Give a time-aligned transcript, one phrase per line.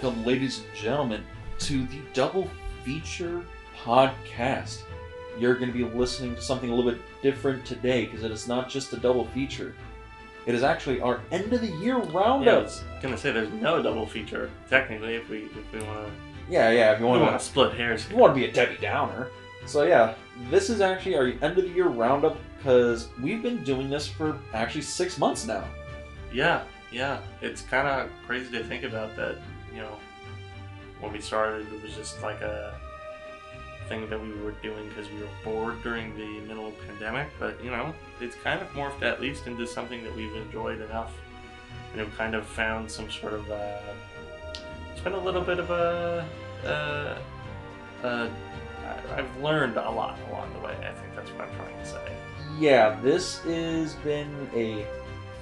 [0.00, 1.24] Welcome, ladies and gentlemen,
[1.58, 2.48] to the Double
[2.84, 3.44] Feature
[3.82, 4.82] Podcast.
[5.40, 8.46] You're going to be listening to something a little bit different today because it is
[8.46, 9.74] not just a double feature.
[10.46, 11.98] It is actually our end of the year
[12.44, 16.06] Yeah, I was gonna say there's no double feature technically if we if we want
[16.06, 16.12] to
[16.48, 16.92] Yeah, yeah.
[16.92, 18.04] If you want to, to split hairs.
[18.04, 19.26] if you want to be a Debbie Downer.
[19.66, 20.14] So yeah,
[20.48, 24.38] this is actually our end of the year roundup because we've been doing this for
[24.54, 25.64] actually six months now.
[26.32, 26.62] Yeah,
[26.92, 27.18] yeah.
[27.42, 29.38] It's kind of crazy to think about that.
[29.72, 29.96] You know,
[31.00, 32.78] when we started, it was just like a
[33.88, 37.28] thing that we were doing because we were bored during the middle of the pandemic.
[37.38, 41.12] But you know, it's kind of morphed at least into something that we've enjoyed enough.
[41.94, 43.50] You know, kind of found some sort of.
[43.50, 43.78] Uh,
[44.92, 46.26] it's been a little bit of a.
[46.64, 47.18] Uh,
[48.06, 48.28] uh,
[49.14, 50.76] I've learned a lot along the way.
[50.80, 52.12] I think that's what I'm trying to say.
[52.58, 54.86] Yeah, this has been a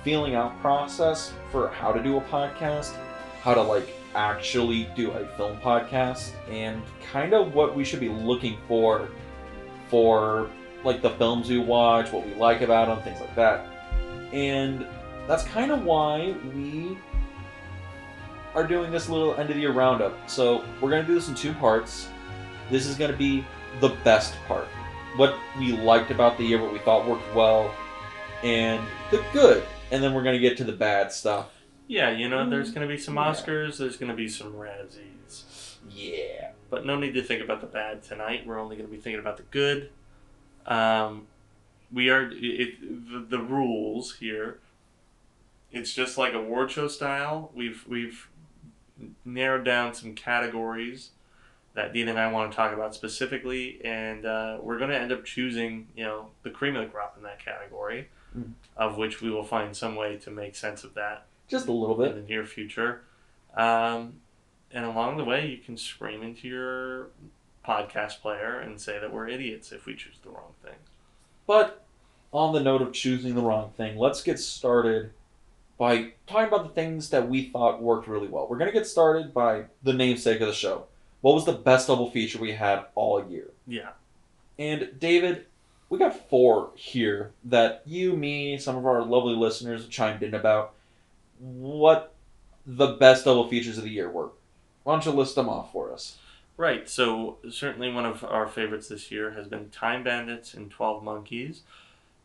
[0.02, 2.94] feeling out process for how to do a podcast,
[3.40, 8.08] how to like actually do a film podcast, and kind of what we should be
[8.08, 9.08] looking for
[9.88, 10.50] for
[10.84, 13.66] like the films we watch, what we like about them, things like that.
[14.32, 14.86] And
[15.28, 16.96] that's kind of why we
[18.54, 20.30] are doing this little end of the year roundup.
[20.30, 22.08] So we're gonna do this in two parts.
[22.70, 23.44] This is gonna be
[23.80, 24.66] the best part
[25.16, 27.74] what we liked about the year, what we thought worked well,
[28.42, 29.64] and the good.
[29.90, 31.50] And then we're gonna get to the bad stuff.
[31.88, 33.24] Yeah, you know, there's going to be some Yeah.
[33.32, 35.76] Oscars, there's going to be some Razzies.
[35.90, 36.50] Yeah.
[36.68, 38.46] But no need to think about the bad tonight.
[38.46, 39.90] We're only going to be thinking about the good.
[40.66, 41.28] Um,
[41.92, 42.80] we are it,
[43.10, 44.58] the, the rules here.
[45.70, 47.52] It's just like award show style.
[47.54, 48.28] We've we've
[49.24, 51.10] narrowed down some categories
[51.74, 55.12] that Dean and I want to talk about specifically, and uh, we're going to end
[55.12, 58.52] up choosing, you know, the cream of the crop in that category, Mm.
[58.76, 61.96] of which we will find some way to make sense of that Just a little
[61.96, 63.02] bit in the near future.
[63.56, 64.14] Um,
[64.72, 67.08] and along the way, you can scream into your
[67.66, 70.76] podcast player and say that we're idiots if we choose the wrong thing.
[71.46, 71.84] But
[72.32, 75.10] on the note of choosing the wrong thing, let's get started
[75.78, 78.46] by talking about the things that we thought worked really well.
[78.48, 80.86] We're gonna get started by the namesake of the show.
[81.20, 83.50] What was the best double feature we had all year?
[83.66, 83.90] Yeah.
[84.58, 85.46] And David,
[85.88, 90.74] we got four here that you, me, some of our lovely listeners chimed in about
[91.38, 92.14] what
[92.66, 94.30] the best double features of the year were.
[94.82, 96.18] Why don't you list them off for us?
[96.56, 96.88] Right.
[96.88, 101.62] So certainly one of our favorites this year has been Time Bandits and Twelve Monkeys.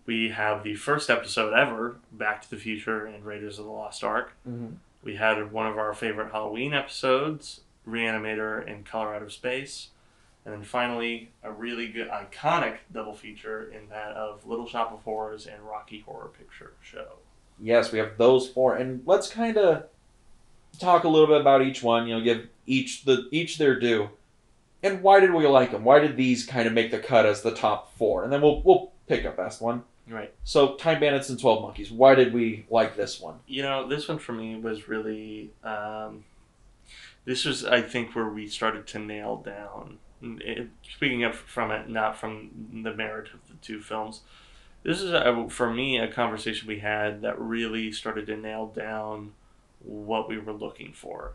[0.05, 4.03] We have the first episode ever, Back to the Future and Raiders of the Lost
[4.03, 4.33] Ark.
[4.47, 4.75] Mm-hmm.
[5.03, 9.89] We had one of our favorite Halloween episodes, Reanimator and Color Out of Space.
[10.43, 15.01] And then finally, a really good, iconic double feature in that of Little Shop of
[15.01, 17.19] Horrors and Rocky Horror Picture Show.
[17.59, 19.85] Yes, we have those four, and let's kind of
[20.79, 22.07] talk a little bit about each one.
[22.07, 24.09] You know, give each the each their due.
[24.83, 25.83] And why did we like them?
[25.83, 28.23] Why did these kind of make the cut as the top four?
[28.23, 29.83] And then we'll we'll pick up best one.
[30.07, 30.33] Right.
[30.43, 31.91] So, Time Bandits and Twelve Monkeys.
[31.91, 33.35] Why did we like this one?
[33.47, 35.51] You know, this one for me was really.
[35.63, 36.25] Um,
[37.23, 39.99] this was, I think, where we started to nail down.
[40.23, 42.49] It, speaking up from it, not from
[42.83, 44.21] the merit of the two films.
[44.83, 49.33] This is, a, for me, a conversation we had that really started to nail down
[49.83, 51.33] what we were looking for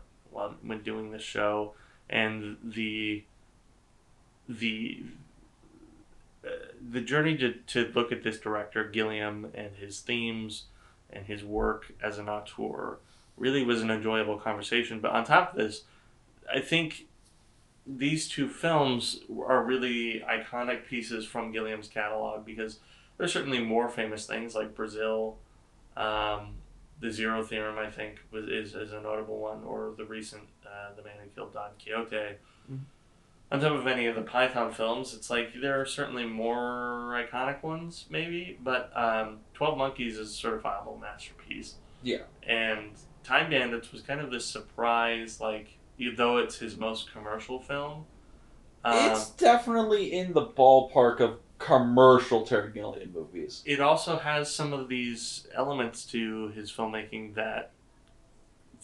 [0.61, 1.73] when, doing this show
[2.09, 3.23] and the
[4.47, 5.03] the
[6.45, 6.49] uh,
[6.89, 10.65] the journey to, to look at this director Gilliam and his themes
[11.09, 12.99] and his work as an auteur
[13.35, 14.99] really was an enjoyable conversation.
[14.99, 15.83] But on top of this,
[16.53, 17.07] I think
[17.85, 22.79] these two films are really iconic pieces from Gilliam's catalog because
[23.17, 25.37] there's certainly more famous things like Brazil,
[25.95, 26.55] um,
[26.99, 30.95] the Zero Theorem, I think, was, is, is a notable one, or the recent uh,
[30.95, 32.37] The Man Who Killed Don Quixote.
[32.71, 32.79] Mhm.
[33.49, 37.63] On top of any of the Python films, it's like there are certainly more iconic
[37.63, 41.75] ones, maybe, but um, Twelve Monkeys is a certifiable masterpiece.
[42.03, 42.23] Yeah.
[42.43, 42.91] And
[43.23, 45.77] Time Bandits was kind of this surprise, like,
[46.17, 48.05] though it's his most commercial film.
[48.83, 53.63] Um, it's definitely in the ballpark of commercial Terry Gilliam movies.
[53.65, 57.71] it also has some of these elements to his filmmaking that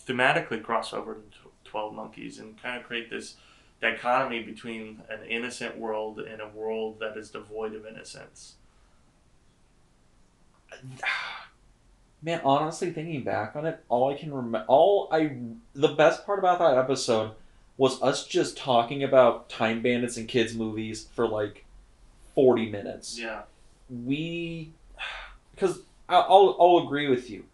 [0.08, 1.22] thematically cross over to
[1.64, 3.36] Twelve Monkeys and kind of create this
[3.82, 8.56] dichotomy between an innocent world and a world that is devoid of innocence.
[12.22, 15.36] Man, honestly, thinking back on it, all I can remember, all I,
[15.74, 17.32] the best part about that episode
[17.76, 21.66] was us just talking about Time Bandits and kids movies for like
[22.36, 23.20] forty minutes.
[23.20, 23.42] Yeah.
[23.90, 24.72] We,
[25.54, 27.46] because I'll I'll agree with you,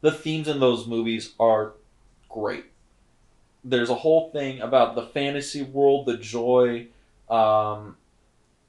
[0.00, 1.72] the themes in those movies are
[2.28, 2.66] great.
[3.64, 6.86] there's a whole thing about the fantasy world, the joy.
[7.28, 7.96] Um,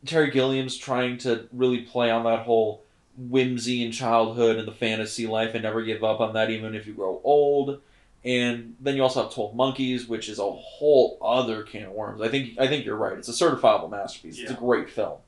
[0.05, 2.83] Terry Gilliam's trying to really play on that whole
[3.17, 6.87] whimsy in childhood and the fantasy life and never give up on that even if
[6.87, 7.81] you grow old.
[8.23, 12.21] And then you also have Twelve Monkeys, which is a whole other can of worms.
[12.21, 13.17] I think I think you're right.
[13.17, 14.39] It's a certifiable masterpiece.
[14.39, 15.19] It's a great film.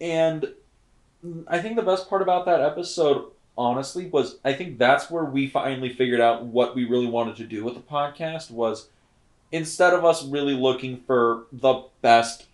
[0.00, 0.52] And
[1.46, 5.48] I think the best part about that episode, honestly, was I think that's where we
[5.48, 8.88] finally figured out what we really wanted to do with the podcast was
[9.50, 12.46] instead of us really looking for the best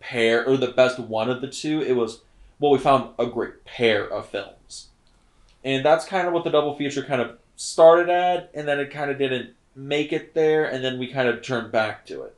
[0.00, 2.20] pair or the best one of the two, it was
[2.58, 4.88] well, we found a great pair of films.
[5.64, 8.92] And that's kind of what the double feature kind of started at, and then it
[8.92, 12.36] kind of didn't make it there, and then we kind of turned back to it.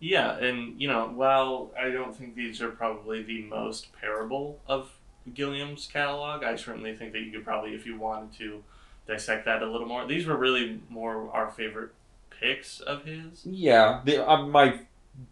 [0.00, 4.90] Yeah, and you know, while I don't think these are probably the most parable of
[5.34, 8.64] Gilliam's catalog, I certainly think that you could probably, if you wanted to,
[9.06, 10.06] dissect that a little more.
[10.06, 11.90] These were really more our favorite
[12.30, 13.44] picks of his.
[13.44, 14.80] Yeah, the, uh, my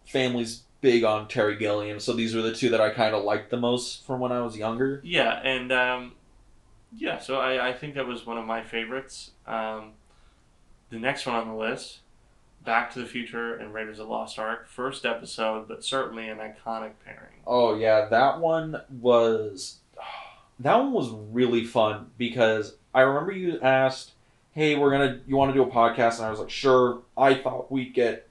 [0.05, 3.49] family's big on Terry Gilliam, so these were the two that I kind of liked
[3.49, 5.01] the most from when I was younger.
[5.03, 6.13] Yeah, and um,
[6.95, 9.31] yeah, so I, I think that was one of my favorites.
[9.47, 9.93] Um,
[10.89, 11.99] the next one on the list,
[12.65, 16.37] Back to the Future and Raiders of the Lost Ark, first episode, but certainly an
[16.37, 17.41] iconic pairing.
[17.47, 19.79] Oh yeah, that one was
[20.59, 24.11] that one was really fun because I remember you asked,
[24.51, 27.33] "Hey, we're gonna you want to do a podcast?" and I was like, "Sure." I
[27.35, 28.27] thought we'd get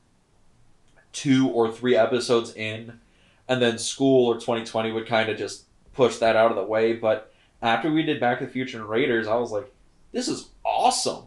[1.13, 3.01] two or three episodes in,
[3.49, 5.65] and then school or 2020 would kind of just
[5.95, 6.93] push that out of the way.
[6.93, 7.33] But
[7.63, 9.73] after we did Back to the Future and Raiders, I was like,
[10.13, 11.25] "This is awesome!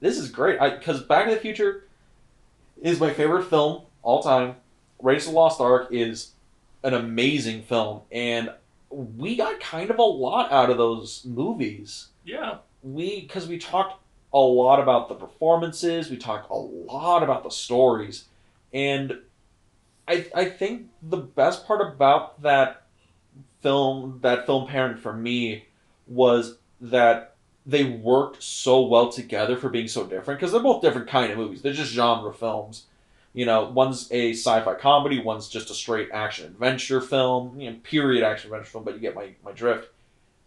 [0.00, 1.85] This is great!" I because Back to the Future
[2.80, 4.56] is my favorite film all time.
[5.00, 6.32] Raiders of the Lost Ark is
[6.82, 8.50] an amazing film, and
[8.90, 12.08] we got kind of a lot out of those movies.
[12.24, 14.02] Yeah, We because we talked
[14.32, 18.24] a lot about the performances, we talked a lot about the stories,
[18.72, 19.20] and
[20.08, 22.82] I I think the best part about that
[23.62, 25.66] film that film pairing for me
[26.06, 27.35] was that
[27.66, 31.38] they worked so well together for being so different because they're both different kind of
[31.38, 31.62] movies.
[31.62, 32.84] They're just genre films.
[33.32, 37.76] You know, one's a sci-fi comedy, one's just a straight action adventure film, you know,
[37.82, 38.84] period action adventure film.
[38.84, 39.90] But you get my my drift.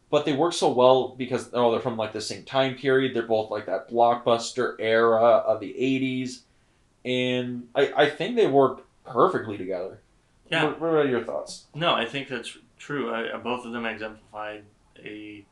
[0.09, 3.13] But they work so well because oh, they're from like the same time period.
[3.13, 6.39] They're both like that blockbuster era of the '80s,
[7.05, 9.99] and I I think they work perfectly together.
[10.49, 10.63] Yeah.
[10.63, 11.65] What, what are your thoughts?
[11.75, 13.13] no, I think that's true.
[13.13, 14.63] I, both of them exemplified
[14.97, 15.45] a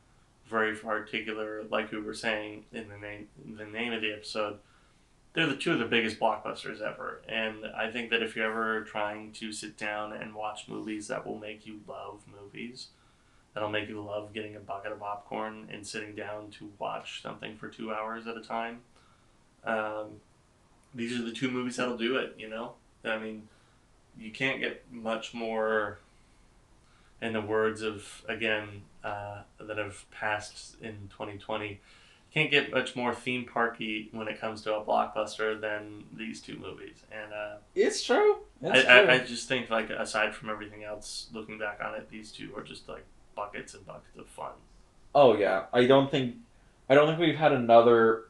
[0.48, 4.58] very particular, like we were saying in the name, the name of the episode.
[5.34, 8.82] They're the two of the biggest blockbusters ever, and I think that if you're ever
[8.82, 12.88] trying to sit down and watch movies that will make you love movies,
[13.54, 17.56] that'll make you love getting a bucket of popcorn and sitting down to watch something
[17.56, 18.80] for two hours at a time.
[19.64, 20.20] Um,
[20.94, 22.34] these are the two movies that'll do it.
[22.38, 22.72] You know,
[23.04, 23.48] I mean,
[24.18, 25.98] you can't get much more.
[27.20, 31.80] In the words of again uh, that have passed in 2020,
[32.32, 36.56] can't get much more theme parky when it comes to a blockbuster than these two
[36.56, 37.02] movies.
[37.10, 38.36] And uh, It's true.
[38.62, 39.10] I, It's I, true.
[39.14, 42.62] I just think like aside from everything else, looking back on it, these two are
[42.62, 44.52] just like buckets and buckets of fun.
[45.14, 46.36] Oh yeah, I don't think
[46.88, 48.24] I don't think we've had another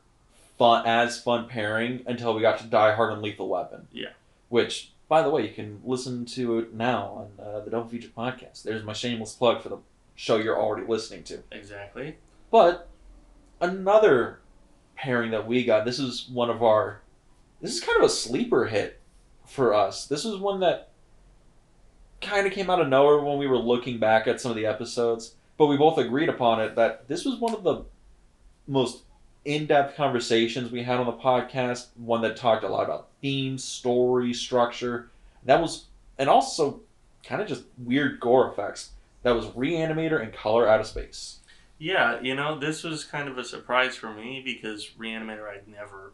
[0.59, 3.87] fun as fun pairing until we got to Die Hard and Lethal Weapon.
[3.93, 4.11] Yeah.
[4.49, 8.11] Which, by the way, you can listen to it now on uh, the Double Feature
[8.17, 8.63] podcast.
[8.63, 9.79] There's my shameless plug for the
[10.15, 11.43] show you're already listening to.
[11.51, 12.17] Exactly.
[12.51, 12.89] But
[13.61, 14.41] another
[14.97, 15.85] pairing that we got.
[15.85, 17.01] This is one of our.
[17.61, 19.01] This is kind of a sleeper hit
[19.47, 20.07] for us.
[20.07, 20.91] This is one that
[22.21, 24.67] kind of came out of nowhere when we were looking back at some of the
[24.67, 27.85] episodes, but we both agreed upon it that this was one of the
[28.67, 29.03] most
[29.49, 31.87] in-depth conversations we had on the podcast.
[31.97, 35.09] One that talked a lot about themes, story, structure.
[35.45, 35.87] That was,
[36.19, 36.81] and also
[37.25, 38.91] kind of just weird gore effects.
[39.23, 41.39] That was Reanimator and Color Out of Space.
[41.79, 46.13] Yeah, you know, this was kind of a surprise for me because Reanimator I'd never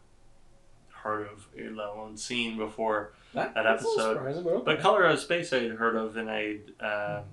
[0.89, 3.11] heard of, let alone seen before.
[3.33, 4.15] That, That episode.
[4.23, 4.61] but okay.
[4.65, 7.23] But Color Out of Space I had heard of, and I um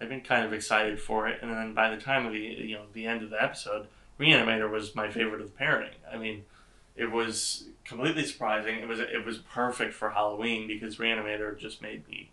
[0.00, 1.40] I'd been kind of excited for it.
[1.42, 3.86] And then by the time of the you know the end of the episode,
[4.18, 5.92] Reanimator was my favorite of the pairing.
[6.12, 6.44] I mean,
[6.96, 8.78] it was completely surprising.
[8.78, 12.30] It was it was perfect for Halloween because Reanimator just made me.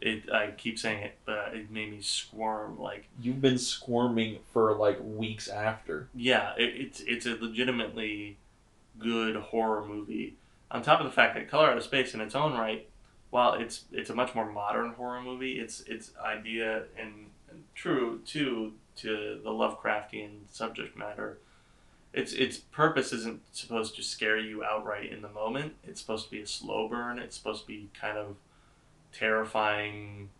[0.00, 4.74] It I keep saying it, but it made me squirm like You've been squirming for
[4.74, 6.08] like weeks after.
[6.14, 8.36] yeah, it, it's it's a legitimately
[8.98, 10.34] good horror movie.
[10.70, 12.88] On top of the fact that Color Out of Space, in its own right,
[13.30, 18.20] while it's it's a much more modern horror movie, its its idea and, and true
[18.24, 21.38] too to the Lovecraftian subject matter
[22.12, 25.74] its its purpose isn't supposed to scare you outright in the moment.
[25.84, 27.18] It's supposed to be a slow burn.
[27.18, 28.36] It's supposed to be kind of
[29.12, 30.30] terrifying,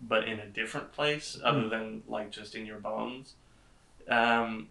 [0.00, 3.34] but in a different place, other than like just in your bones.
[4.08, 4.68] Um,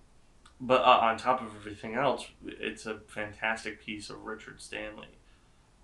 [0.59, 5.17] but uh, on top of everything else, it's a fantastic piece of Richard Stanley,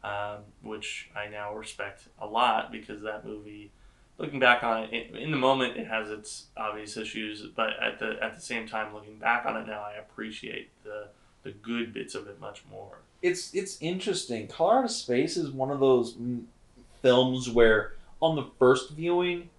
[0.04, 3.72] um, which I now respect a lot because that movie
[4.18, 8.18] looking back on it in, the moment it has its obvious issues but at the
[8.22, 11.08] at the same time looking back on it now i appreciate the
[11.44, 14.48] the good bits of it much more it's it's interesting.
[14.48, 16.16] Color Out Space is one of those
[17.02, 19.50] films where on the first viewing,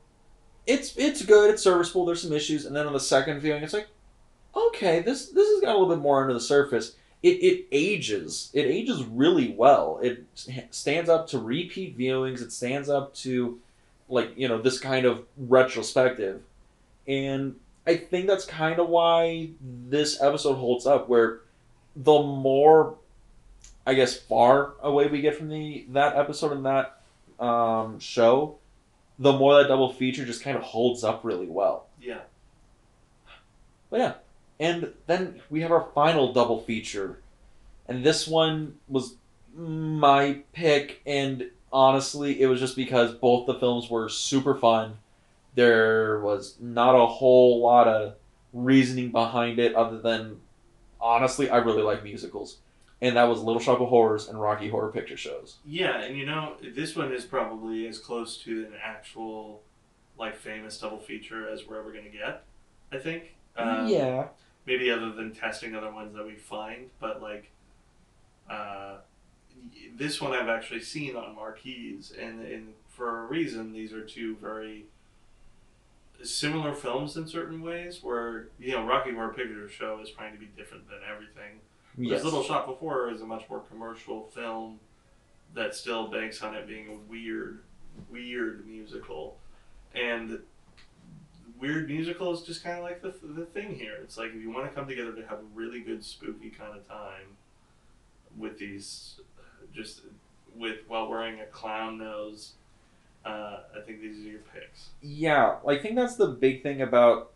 [0.67, 2.07] it's it's good, it's serviceable.
[2.07, 3.89] There's some issues, and then on the second viewing, it's like,
[4.55, 6.95] okay, this this has got a little bit more under the surface.
[7.23, 8.51] It it ages.
[8.55, 9.99] It ages really well.
[10.01, 10.25] It
[10.71, 12.43] stands up to repeat viewings.
[12.43, 13.59] It stands up to
[14.09, 16.43] like you know this kind of retrospective,
[17.07, 21.09] and I think that's kind of why this episode holds up.
[21.09, 21.41] Where
[21.95, 22.97] the more
[23.87, 27.01] I guess far away we get from the that episode and that
[27.39, 28.59] um, show,
[29.19, 31.87] the more that double feature just kind of holds up really well.
[32.01, 32.21] yeah
[33.91, 34.15] But yeah,
[34.59, 37.21] and then we have our final double feature,
[37.87, 39.15] and this one was
[39.55, 44.97] my pick, and honestly, it was just because both the films were super fun.
[45.55, 48.15] There was not a whole lot of
[48.53, 50.41] reasoning behind it, other than
[51.01, 52.59] honestly, I really like musicals,
[53.03, 55.57] and that was Little Shop of Horrors and Rocky Horror Picture Shows.
[55.67, 59.61] yeah and you know this one is probably as close to an actual
[60.19, 62.43] like famous double feature as we're ever going to get
[62.91, 64.29] i think Um, yeah,
[64.65, 67.51] maybe other than testing other ones that we find, but like
[68.51, 68.97] uh,
[69.97, 74.37] this one I've actually seen on marquees, and, and for a reason, these are two
[74.37, 74.87] very
[76.23, 78.03] similar films in certain ways.
[78.03, 81.61] Where you know, Rocky Horror Picture Show is trying to be different than everything.
[81.99, 82.25] Yes.
[82.25, 84.81] Little Shop Horror is a much more commercial film
[85.55, 87.61] that still banks on it being a weird,
[88.11, 89.39] weird musical,
[89.95, 90.41] and
[91.59, 93.97] weird musical is just kind of like the, the thing here.
[94.03, 96.77] It's like if you want to come together to have a really good spooky kind
[96.77, 97.37] of time
[98.37, 99.21] with these,
[99.77, 100.01] just
[100.57, 102.55] with while wearing a clown nose,
[103.25, 104.89] uh, I think these are your picks.
[105.03, 107.33] Yeah, I think that's the big thing about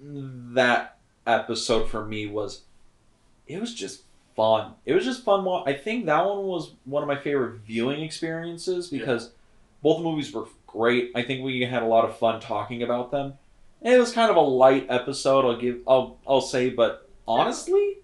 [0.00, 2.62] that episode for me was
[3.46, 4.02] it was just
[4.34, 4.72] fun.
[4.84, 5.46] It was just fun.
[5.66, 9.30] I think that one was one of my favorite viewing experiences because
[9.82, 11.12] both movies were great.
[11.14, 13.34] I think we had a lot of fun talking about them.
[13.82, 15.44] And it was kind of a light episode.
[15.44, 15.80] I'll give.
[15.86, 16.16] I'll.
[16.26, 17.98] I'll say, but honestly,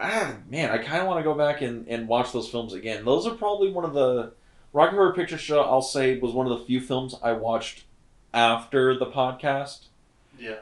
[0.00, 3.04] ah man, I kind of want to go back and, and watch those films again.
[3.04, 4.32] Those are probably one of the
[4.72, 5.60] Rocky Horror Picture Show.
[5.60, 7.84] I'll say was one of the few films I watched
[8.32, 9.86] after the podcast.
[10.38, 10.60] Yeah.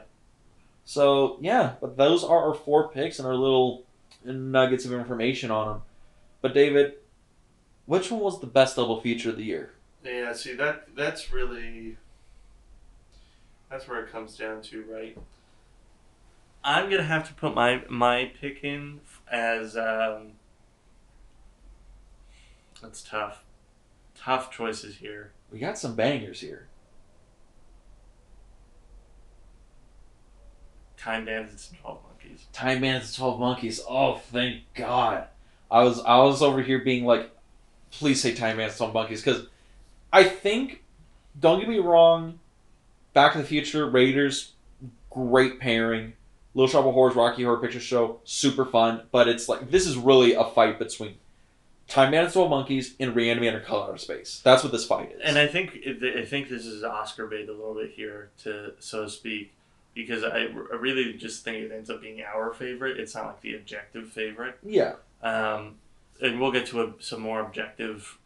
[0.85, 3.83] So yeah, but those are our four picks and our little
[4.23, 5.81] nuggets of information on them.
[6.41, 6.95] But David,
[7.85, 9.73] which one was the best double feature of the year?
[10.03, 11.97] Yeah, see that that's really
[13.69, 15.17] that's where it comes down to, right?
[16.63, 18.99] I'm gonna have to put my my pick in
[19.31, 20.31] as um,
[22.81, 23.43] that's tough,
[24.15, 25.31] tough choices here.
[25.51, 26.67] We got some bangers here.
[30.97, 32.45] Time Bandits and Twelve Monkeys.
[32.51, 33.81] Time Bandits, and Twelve Monkeys.
[33.87, 35.27] Oh, thank God!
[35.71, 37.31] I was I was over here being like,
[37.91, 39.47] please say Time Bandits, and Twelve Monkeys, because
[40.11, 40.83] I think,
[41.39, 42.39] don't get me wrong,
[43.13, 44.53] Back to the Future, Raiders,
[45.09, 46.13] great pairing.
[46.59, 49.03] Little Shop of Horrors, Rocky Horror Picture Show, super fun.
[49.11, 51.15] But it's like this is really a fight between
[51.87, 54.41] Time Twelve Monkeys, and Reanimator Color Out of Space.
[54.43, 55.21] That's what this fight is.
[55.23, 59.05] And I think I think this is Oscar bait a little bit here, to so
[59.05, 59.53] to speak,
[59.95, 62.99] because I, I really just think it ends up being our favorite.
[62.99, 64.57] It's not like the objective favorite.
[64.61, 65.75] yeah, Um,
[66.21, 68.17] and we'll get to a, some more objective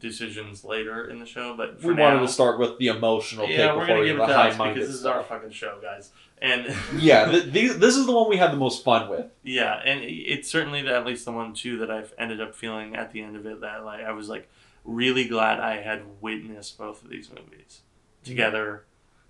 [0.00, 3.46] decisions later in the show, but for we now, wanted to start with the emotional
[3.46, 4.96] yeah, pick we're before gonna we give get it the to high us because this
[4.96, 6.10] is our fucking show, guys.
[6.44, 9.26] And yeah, th- this is the one we had the most fun with.
[9.42, 12.94] yeah, and it's certainly the, at least the one too that I've ended up feeling
[12.94, 14.48] at the end of it that like I was like
[14.84, 17.80] really glad I had witnessed both of these movies
[18.22, 18.84] together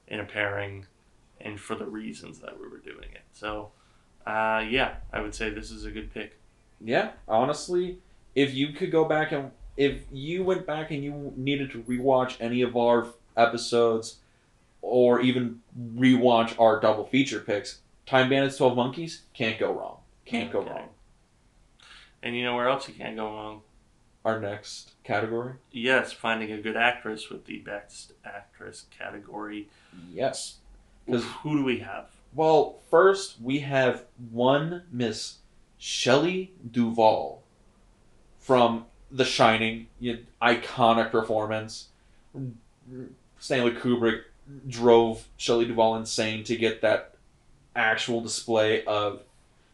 [0.08, 0.86] in a pairing,
[1.40, 3.22] and for the reasons that we were doing it.
[3.32, 3.70] So,
[4.26, 6.38] uh, yeah, I would say this is a good pick.
[6.80, 7.98] Yeah, honestly,
[8.34, 12.36] if you could go back and if you went back and you needed to rewatch
[12.40, 13.06] any of our
[13.36, 14.16] episodes
[14.84, 15.60] or even
[15.96, 19.96] rewatch our double feature picks, Time Bandits 12 Monkeys can't go wrong.
[20.26, 20.90] Can't go wrong.
[22.22, 23.62] And you know where else you can't go wrong?
[24.24, 25.54] Our next category?
[25.70, 29.68] Yes, finding a good actress with the best actress category.
[30.12, 30.56] Yes.
[31.06, 32.10] Because Who do we have?
[32.34, 35.38] Well, first we have one Miss
[35.78, 37.42] Shelley Duvall
[38.38, 41.88] from The Shining, you iconic performance.
[43.38, 44.22] Stanley Kubrick
[44.68, 47.14] drove Shelley Duvall insane to get that
[47.74, 49.22] actual display of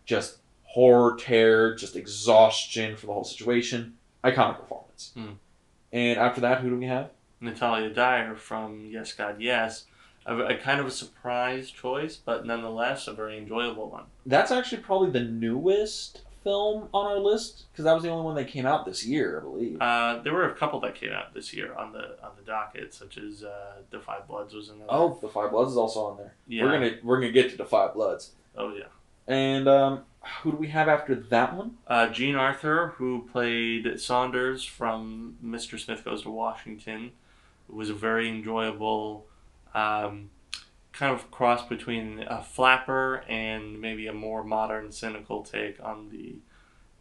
[0.04, 3.94] just horror, terror, just exhaustion for the whole situation.
[4.24, 5.12] Iconic performance.
[5.14, 5.32] Hmm.
[5.92, 7.10] And after that, who do we have?
[7.40, 9.86] Natalia Dyer from Yes God Yes.
[10.26, 14.04] A, a kind of a surprise choice, but nonetheless a very enjoyable one.
[14.26, 18.34] That's actually probably the newest film on our list because that was the only one
[18.36, 19.80] that came out this year, I believe.
[19.80, 22.94] Uh, there were a couple that came out this year on the on the docket,
[22.94, 24.86] such as uh, The Five Bloods was another.
[24.88, 26.34] oh, The Five Bloods is also on there.
[26.48, 26.64] yeah.
[26.64, 28.32] We're gonna we're gonna get to The Five Bloods.
[28.56, 28.84] Oh yeah.
[29.26, 30.00] And um,
[30.42, 31.76] who do we have after that one?
[31.86, 35.78] Uh, Jean Arthur, who played Saunders from Mr.
[35.78, 37.12] Smith Goes to Washington,
[37.68, 39.26] was a very enjoyable
[39.74, 40.30] um,
[41.00, 46.36] kind of cross between a flapper and maybe a more modern, cynical take on the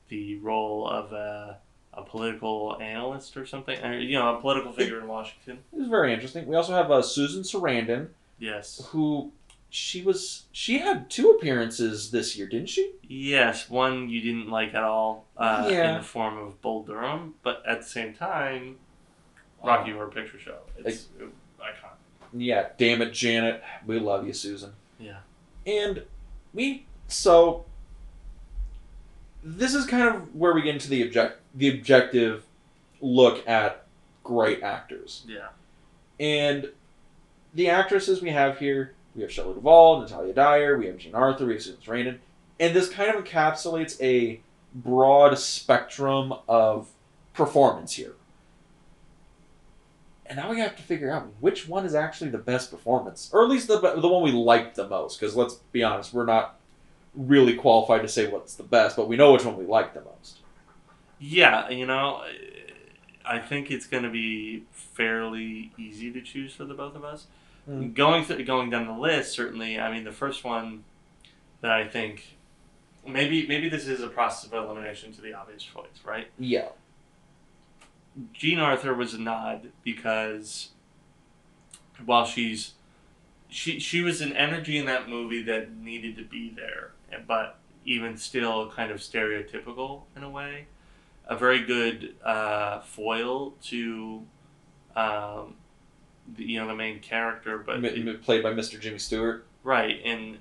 [0.07, 1.59] the role of a,
[1.93, 5.59] a political analyst or something, or, you know, a political figure in Washington.
[5.71, 6.47] It was very interesting.
[6.47, 8.07] We also have uh, Susan Sarandon,
[8.39, 8.87] Yes.
[8.91, 9.31] who
[9.69, 12.93] she was she had two appearances this year, didn't she?
[13.03, 15.89] Yes, one you didn't like at all uh, Yeah.
[15.91, 18.77] in the form of Bull Durham, but at the same time,
[19.63, 20.59] Rocky Horror Picture Show.
[20.77, 21.07] It's.
[22.33, 23.63] Yeah, damn it, Janet.
[23.85, 24.73] We love you, Susan.
[24.99, 25.19] Yeah.
[25.65, 26.03] And
[26.53, 27.65] we so
[29.43, 32.43] this is kind of where we get into the object the objective
[33.01, 33.85] look at
[34.23, 35.25] great actors.
[35.27, 35.47] Yeah.
[36.19, 36.69] And
[37.53, 41.45] the actresses we have here, we have Shelley Duvall, Natalia Dyer, we have Jean Arthur,
[41.45, 42.17] we have Susan Sarandon,
[42.59, 44.41] and this kind of encapsulates a
[44.75, 46.89] broad spectrum of
[47.33, 48.13] performance here.
[50.29, 53.43] And now we have to figure out which one is actually the best performance, or
[53.43, 55.19] at least the the one we liked the most.
[55.19, 56.59] Because let's be honest, we're not
[57.15, 60.01] really qualified to say what's the best, but we know which one we like the
[60.01, 60.37] most.
[61.17, 62.23] Yeah, you know,
[63.25, 67.25] I think it's going to be fairly easy to choose for the both of us.
[67.69, 67.93] Mm.
[67.93, 69.79] Going th- going down the list, certainly.
[69.79, 70.83] I mean, the first one
[71.61, 72.37] that I think
[73.05, 76.27] maybe maybe this is a process of elimination to the obvious choice, right?
[76.37, 76.69] Yeah,
[78.33, 80.69] Jean Arthur was a nod because
[82.05, 82.73] while she's
[83.47, 86.91] she she was an energy in that movie that needed to be there,
[87.27, 90.67] but even still kind of stereotypical in a way.
[91.27, 94.25] A very good uh, foil to
[94.95, 95.55] um,
[96.35, 98.79] the, you know the main character, but m- played by Mr.
[98.79, 99.45] Jimmy Stewart.
[99.63, 100.39] Right, and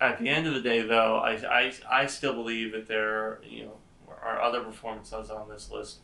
[0.00, 3.64] at the end of the day, though, I, I, I still believe that there you
[3.64, 3.76] know
[4.22, 5.98] are other performances on this list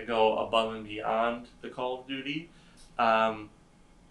[0.00, 2.50] that go above and beyond the Call of Duty.
[2.98, 3.50] Um,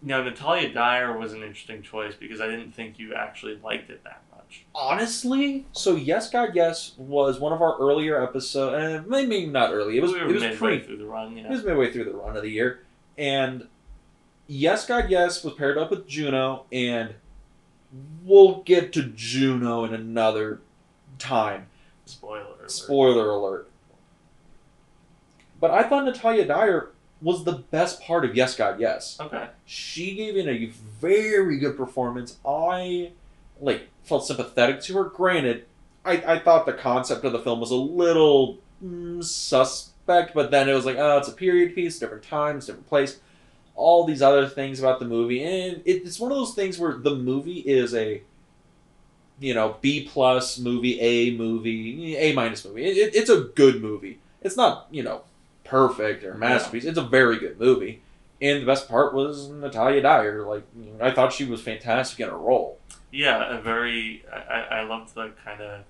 [0.01, 4.03] now, Natalia Dyer was an interesting choice because I didn't think you actually liked it
[4.03, 4.65] that much.
[4.73, 9.97] Honestly, so Yes God Yes was one of our earlier episodes, and maybe not early.
[9.97, 12.35] It was we it was midway through the run, It was midway through the run
[12.37, 12.81] of the year,
[13.17, 13.67] and
[14.47, 17.15] Yes God Yes was paired up with Juno, and
[18.23, 20.61] we'll get to Juno in another
[21.19, 21.67] time.
[22.05, 22.71] Spoiler alert.
[22.71, 23.68] Spoiler alert.
[25.59, 26.91] But I thought Natalia Dyer
[27.21, 29.17] was the best part of Yes God Yes.
[29.19, 29.47] Okay.
[29.65, 30.67] She gave in a
[31.01, 32.37] very good performance.
[32.45, 33.11] I
[33.59, 35.03] like felt sympathetic to her.
[35.05, 35.65] Granted,
[36.05, 40.69] I, I thought the concept of the film was a little mm, suspect, but then
[40.69, 43.19] it was like, oh, it's a period piece, different times, different place,
[43.75, 46.93] all these other things about the movie, and it, it's one of those things where
[46.93, 48.21] the movie is a
[49.39, 52.85] you know B plus movie, A movie, A minus movie.
[52.85, 54.19] It, it, it's a good movie.
[54.41, 55.23] It's not you know
[55.69, 56.85] perfect or masterpiece.
[56.85, 58.01] It's a very good movie.
[58.41, 60.43] And the best part was Natalia Dyer.
[60.43, 60.63] Like
[61.01, 62.79] I thought she was fantastic in her role.
[63.11, 64.23] Yeah, a very.
[64.31, 65.81] I, I loved the kind of.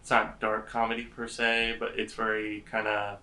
[0.00, 3.18] It's not dark comedy per se, but it's very kind of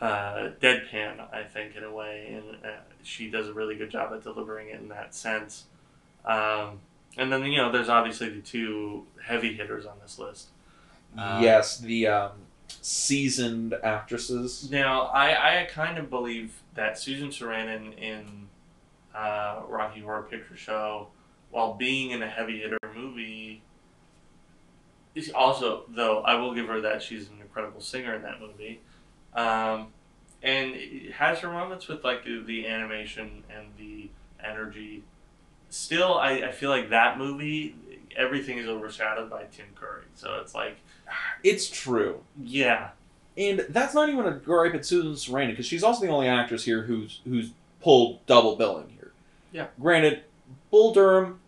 [0.00, 4.12] uh, deadpan, I think, in a way, and uh, she does a really good job
[4.14, 5.64] at delivering it in that sense.
[6.24, 6.80] Um,
[7.16, 10.48] and then you know, there's obviously the two heavy hitters on this list.
[11.16, 12.32] Uh, yes, the um,
[12.82, 14.70] seasoned actresses.
[14.70, 18.48] Now, I, I kind of believe that Susan Sarandon in
[19.14, 21.08] uh, Rocky Horror Picture Show,
[21.50, 23.62] while being in a heavy hitter movie,
[25.14, 28.80] is also though I will give her that she's an incredible singer in that movie,
[29.34, 29.88] um,
[30.42, 30.74] and
[31.12, 34.10] has her moments with like the, the animation and the
[34.44, 35.04] energy.
[35.70, 37.76] Still, I, I feel like that movie
[38.16, 40.76] everything is overshadowed by Tim Curry, so it's like
[41.42, 42.20] It's true.
[42.42, 42.90] yeah,
[43.36, 46.64] And that's not even a gripe at Susan Sarandon because she's also the only actress
[46.64, 49.12] here who's who's pulled double billing here.
[49.52, 49.66] Yeah.
[49.80, 50.22] Granted,
[50.70, 51.40] Bull Durham,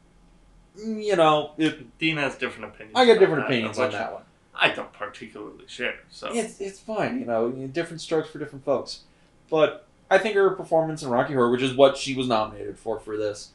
[0.77, 2.97] you know, it, Dean has different opinions.
[2.97, 4.23] I about different that, opinions on that one.
[4.55, 5.97] I don't particularly share.
[6.11, 9.01] So It's it's fine, you know, different strokes for different folks.
[9.51, 12.99] But I think her performance in Rocky Horror, which is what she was nominated for
[13.01, 13.51] for this,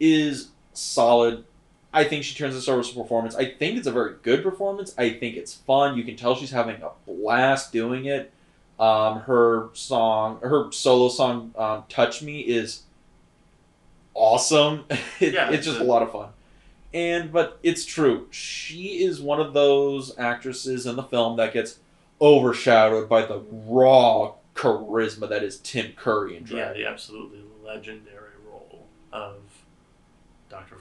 [0.00, 1.44] is solid.
[1.92, 3.34] I think she turns this over as a performance.
[3.34, 4.94] I think it's a very good performance.
[4.98, 5.96] I think it's fun.
[5.96, 8.30] You can tell she's having a blast doing it.
[8.78, 12.82] Um, her song, her solo song, um, "Touch Me," is
[14.14, 14.84] awesome.
[15.20, 16.28] It- Yeah, it's just a- lot of fun.
[16.94, 18.28] And but it's true.
[18.30, 21.78] She is one of those actresses in the film that gets
[22.20, 28.86] overshadowed by the raw charisma that is Tim Curry in yeah, the absolutely legendary role
[29.12, 29.36] of
[30.48, 30.76] Dr.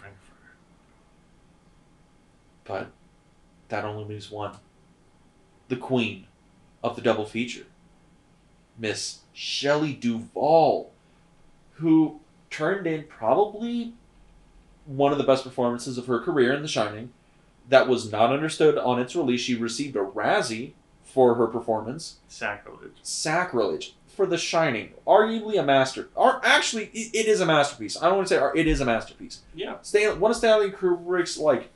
[2.67, 2.87] But
[3.69, 4.55] that only leaves one.
[5.69, 6.27] The queen
[6.83, 7.65] of the double feature.
[8.77, 10.91] Miss Shelley Duvall,
[11.73, 13.93] who turned in probably
[14.85, 17.11] one of the best performances of her career in The Shining.
[17.69, 19.41] That was not understood on its release.
[19.41, 20.71] She received a Razzie
[21.03, 22.17] for her performance.
[22.27, 22.97] Sacrilege.
[23.01, 26.07] Sacrilege for The Shining, arguably a master.
[26.15, 28.01] Or actually, it, is a masterpiece.
[28.01, 29.41] I don't want to say it is a masterpiece.
[29.53, 29.75] Yeah.
[29.81, 31.69] Stan, one of Stanley Kubrick's like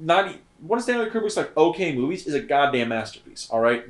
[0.00, 3.48] not one of Stanley Kubrick's like okay movies is a goddamn masterpiece.
[3.50, 3.84] All right,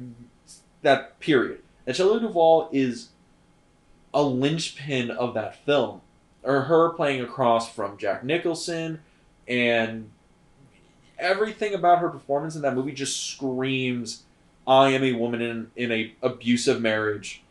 [0.82, 1.60] that period.
[1.86, 3.08] And Shelley Duvall is
[4.12, 6.00] a linchpin of that film,
[6.42, 9.00] or her playing across from Jack Nicholson,
[9.46, 10.10] and
[11.18, 14.24] everything about her performance in that movie just screams,
[14.66, 17.42] "I am a woman in in a abusive marriage,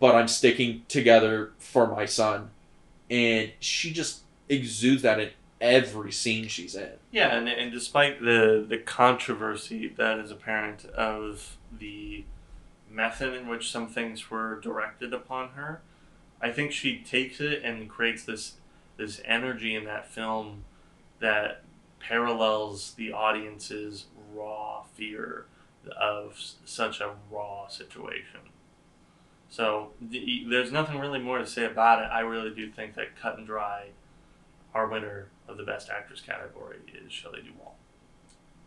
[0.00, 2.50] but I'm sticking together for my son,"
[3.10, 5.30] and she just exudes that in
[5.62, 6.90] every scene she's in.
[7.12, 12.24] Yeah, and, and despite the, the controversy that is apparent of the
[12.90, 15.80] method in which some things were directed upon her,
[16.42, 18.54] I think she takes it and creates this
[18.98, 20.64] this energy in that film
[21.20, 21.62] that
[21.98, 25.46] parallels the audience's raw fear
[25.98, 28.40] of such a raw situation.
[29.48, 32.06] So the, there's nothing really more to say about it.
[32.12, 33.88] I really do think that Cut and Dry,
[34.74, 37.76] our winner of the Best Actress category, is Shelley Duvall.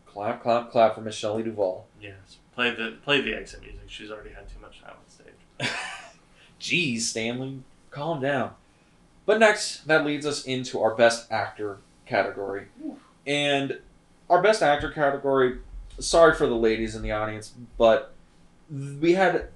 [0.05, 1.87] Clap, clap, clap for Miss Shelley Duvall.
[2.01, 3.81] Yes, play the play the exit music.
[3.87, 5.73] She's already had too much time on stage.
[6.61, 7.59] Jeez, Stanley,
[7.91, 8.53] calm down.
[9.25, 12.67] But next, that leads us into our Best Actor category.
[13.25, 13.79] And
[14.29, 15.59] our Best Actor category,
[15.99, 18.13] sorry for the ladies in the audience, but
[18.69, 19.49] we had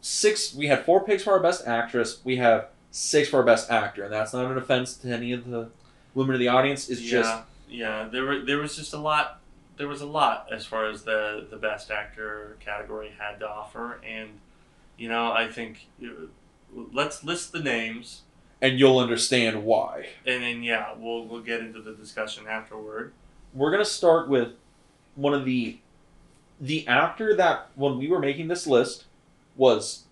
[0.00, 3.70] six, we had four picks for our Best Actress, we have six for our Best
[3.70, 5.68] Actor, and that's not an offense to any of the
[6.16, 8.08] women in the audience, is yeah, just, yeah.
[8.10, 9.40] There were there was just a lot.
[9.76, 14.00] There was a lot as far as the the Best Actor category had to offer,
[14.02, 14.40] and
[14.96, 15.86] you know I think
[16.74, 18.22] let's list the names,
[18.60, 20.08] and you'll understand why.
[20.26, 23.12] and then yeah, we'll we'll get into the discussion afterward.
[23.54, 24.52] we're gonna start with
[25.14, 25.78] one of the
[26.58, 29.04] the actor that when we were making this list
[29.54, 30.04] was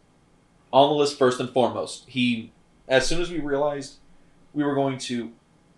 [0.71, 2.05] on the list first and foremost.
[2.09, 2.53] He
[2.87, 3.95] as soon as we realized
[4.53, 5.33] we were going to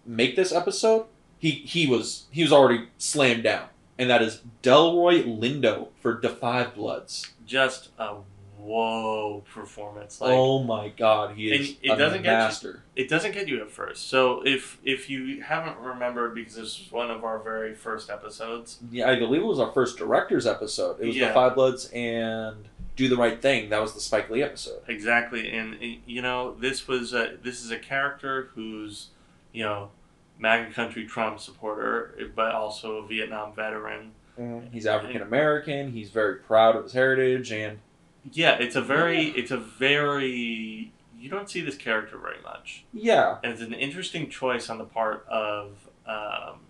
[0.07, 1.07] make this episode,
[1.39, 3.69] he he was he was already slammed down.
[3.99, 7.33] And that is Delroy Lindo for Da 5 Bloods.
[7.47, 8.17] Just a
[8.59, 10.33] whoa performance, like.
[10.33, 12.83] oh my god, he is it a doesn't get you- master.
[12.95, 14.09] it doesn't get you at first.
[14.09, 18.79] So if if you haven't remembered, because this was one of our very first episodes,
[18.91, 21.01] Yeah, I believe it was our first director's episode.
[21.01, 21.29] It was Yeah.
[21.29, 22.57] Da 5 Bloods and
[22.97, 23.71] Do the Right Thing.
[23.71, 24.83] That was the Spike Lee episode.
[24.89, 29.09] exactly, and you know this was a, this is a character who's
[29.53, 29.91] you know
[30.39, 34.13] MAGA country Trump supporter, but also a Vietnam veteran.
[34.71, 35.93] He's African American.
[35.93, 37.79] He's very proud of his heritage, and
[38.33, 43.39] Yeah, it's a very it's a very you don't see this character very much, yeah,
[43.43, 46.61] and it's an interesting choice on the part of um,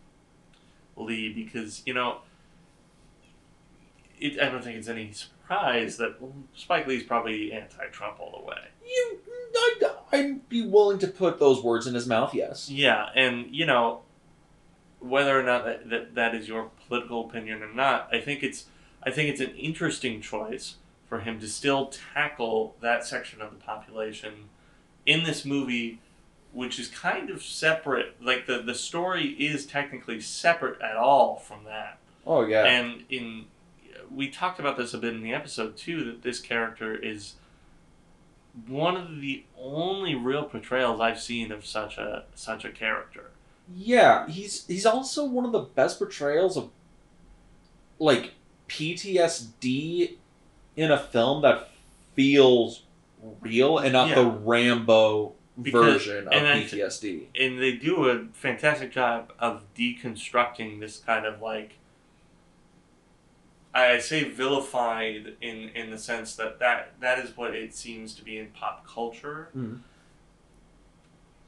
[0.96, 2.18] Lee because you know.
[4.18, 6.16] It, I don't think it's any surprise that
[6.54, 8.56] Spike Lee's probably anti-Trump all the way.
[8.86, 9.18] you,
[9.54, 12.34] I'd, I'd be willing to put those words in his mouth.
[12.34, 12.70] Yes.
[12.70, 14.02] Yeah, and you know,
[15.00, 18.66] whether or not that, that, that is your political opinion or not, I think it's
[19.02, 20.76] I think it's an interesting choice
[21.08, 24.48] for him to still tackle that section of the population
[25.04, 26.00] in this movie,
[26.52, 28.16] which is kind of separate.
[28.22, 31.98] Like the the story is technically separate at all from that.
[32.26, 32.64] Oh yeah.
[32.64, 33.46] And in
[34.10, 37.34] we talked about this a bit in the episode too that this character is
[38.66, 43.30] one of the only real portrayals I've seen of such a such a character.
[43.74, 46.70] yeah, he's he's also one of the best portrayals of
[47.98, 48.32] like
[48.68, 50.16] PTSD
[50.76, 51.68] in a film that
[52.14, 52.82] feels
[53.40, 54.14] real and not Yeah.
[54.16, 57.26] the Rambo Because- version of and I- PTSD.
[57.38, 61.72] and they do a fantastic job of deconstructing this kind of like
[63.76, 68.24] I say vilified in in the sense that that, that is what it seems to
[68.24, 69.80] be in pop culture Mhm.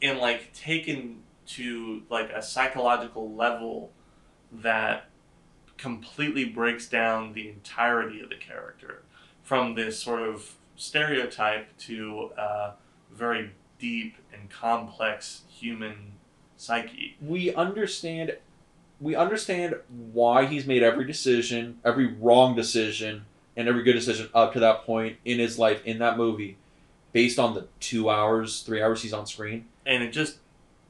[0.02, 3.92] and like taken to like a psychological level
[4.52, 5.06] that
[5.78, 9.02] completely breaks down the entirety of the character
[9.42, 12.72] from this sort of stereotype to a
[13.10, 16.12] very deep and complex human
[16.56, 17.16] psyche.
[17.20, 18.36] we understand
[19.00, 19.76] we understand
[20.12, 23.24] why he's made every decision, every wrong decision,
[23.56, 26.56] and every good decision up to that point in his life in that movie,
[27.12, 29.66] based on the two hours, three hours he's on screen.
[29.86, 30.38] And it just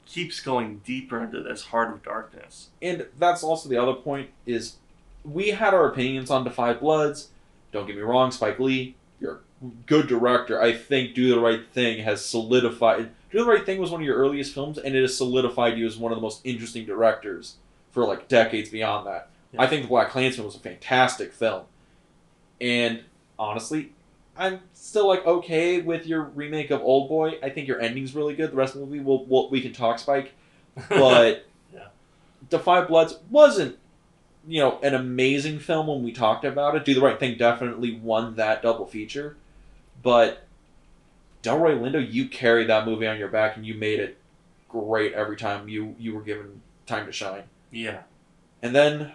[0.05, 2.69] keeps going deeper into this heart of darkness.
[2.81, 4.75] And that's also the other point is
[5.23, 7.29] we had our opinions on Da 5 Bloods.
[7.71, 10.59] Don't get me wrong, Spike Lee, you're a good director.
[10.59, 14.05] I think Do the Right Thing has solidified Do the Right Thing was one of
[14.05, 17.57] your earliest films and it has solidified you as one of the most interesting directors
[17.91, 19.29] for like decades beyond that.
[19.51, 19.61] Yeah.
[19.61, 21.63] I think The Black Klansman was a fantastic film.
[22.61, 23.01] And
[23.37, 23.93] honestly,
[24.37, 27.39] I'm still like okay with your remake of Old Boy.
[27.41, 28.51] I think your ending's really good.
[28.51, 30.33] The rest of the movie, we'll, we'll we can talk Spike,
[30.89, 31.87] but Yeah.
[32.49, 33.77] Da 5 Bloods wasn't,
[34.47, 36.85] you know, an amazing film when we talked about it.
[36.85, 39.35] Do the Right Thing definitely won that double feature,
[40.01, 40.45] but
[41.43, 44.17] Delroy Lindo, you carried that movie on your back and you made it
[44.67, 47.43] great every time you you were given time to shine.
[47.71, 48.01] Yeah.
[48.61, 49.13] And then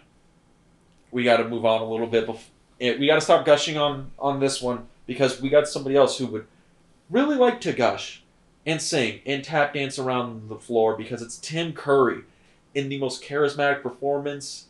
[1.11, 2.27] we got to move on a little bit.
[2.27, 2.49] Bef-
[2.81, 6.19] eh, we got to stop gushing on on this one because we got somebody else
[6.19, 6.47] who would
[7.11, 8.23] really like to gush
[8.67, 12.23] and sing and tap dance around the floor because it's Tim Curry
[12.75, 14.67] in the most charismatic performance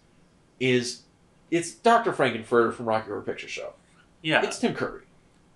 [0.60, 1.02] is
[1.50, 2.12] it's Dr.
[2.12, 3.74] Frank-N-Furter from Rocky Horror Picture Show.
[4.22, 4.42] Yeah.
[4.42, 5.02] It's Tim Curry.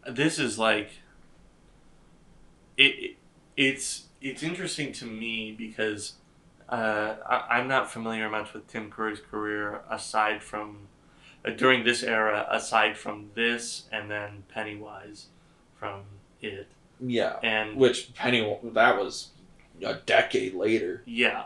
[0.06, 0.90] this is like
[2.76, 3.16] it, it
[3.56, 6.14] it's it's interesting to me because
[6.68, 10.88] uh, I, I'm not familiar much with Tim Curry's career aside from
[11.44, 15.26] uh, during this era aside from this and then Pennywise
[15.76, 16.02] from
[16.42, 16.66] it
[17.00, 17.36] Yeah.
[17.42, 19.30] and Which Penny that was
[19.84, 21.02] a decade later.
[21.06, 21.44] yeah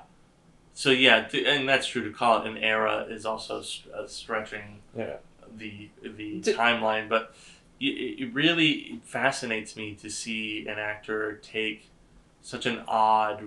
[0.74, 4.06] so yeah th- and that's true to call it an era is also st- uh,
[4.06, 5.16] stretching Yeah.
[5.56, 7.34] the the Di- timeline, but
[7.78, 7.84] it,
[8.22, 11.90] it really fascinates me to see an actor take
[12.40, 13.42] such an odd,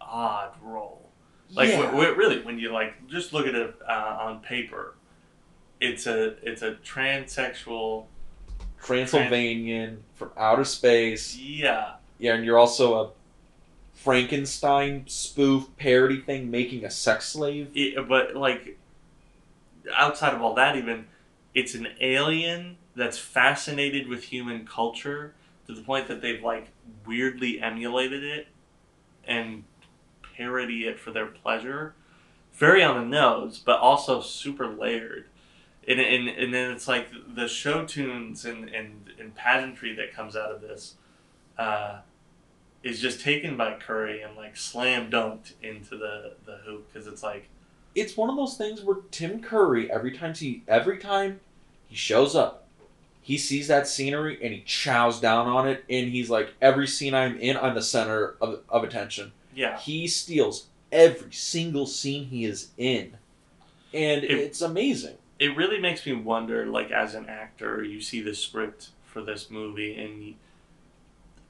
[0.00, 1.09] odd role.
[1.52, 1.90] Like yeah.
[1.90, 4.94] really, when you like just look at it uh, on paper,
[5.80, 8.06] it's a it's a transsexual.
[8.82, 11.36] Transylvanian from outer space.
[11.36, 13.10] Yeah, Yeah, and you're also a
[13.92, 17.70] Frankenstein spoof parody thing making a sex slave.
[17.74, 18.78] it, but like
[19.94, 21.06] outside of all that, even
[21.54, 25.34] it's an alien that's fascinated with human culture
[25.66, 26.68] to the point that they've like
[27.06, 28.48] weirdly emulated it
[29.24, 29.64] and
[30.40, 31.94] parody it for their pleasure.
[32.54, 35.26] Very on the nose, but also super layered.
[35.86, 40.36] And, and, and then it's like the show tunes and, and, and pageantry that comes
[40.36, 40.94] out of this
[41.58, 41.98] uh,
[42.82, 47.22] is just taken by Curry and like slam dunked into the, the hoop because it's
[47.22, 47.48] like,
[47.94, 51.40] It's one of those things where Tim Curry every time he every time
[51.86, 52.66] he shows up,
[53.20, 57.14] he sees that scenery and he chows down on it and he's like every scene
[57.14, 59.32] I'm in I'm the center of, of attention.
[59.54, 59.78] Yeah.
[59.78, 63.16] He steals every single scene he is in.
[63.94, 65.16] And It- it's amazing.
[65.38, 69.48] it really makes me wonder like as an actor you see the script for this
[69.50, 70.34] movie and you,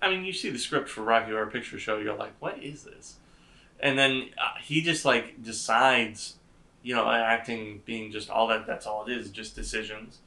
[0.00, 2.84] i mean you see the script for rocky horror picture show you're like what is
[2.84, 3.16] this
[3.80, 6.36] and then uh, he just like decides
[6.84, 10.18] you know acting being just all that that's all it is just decisions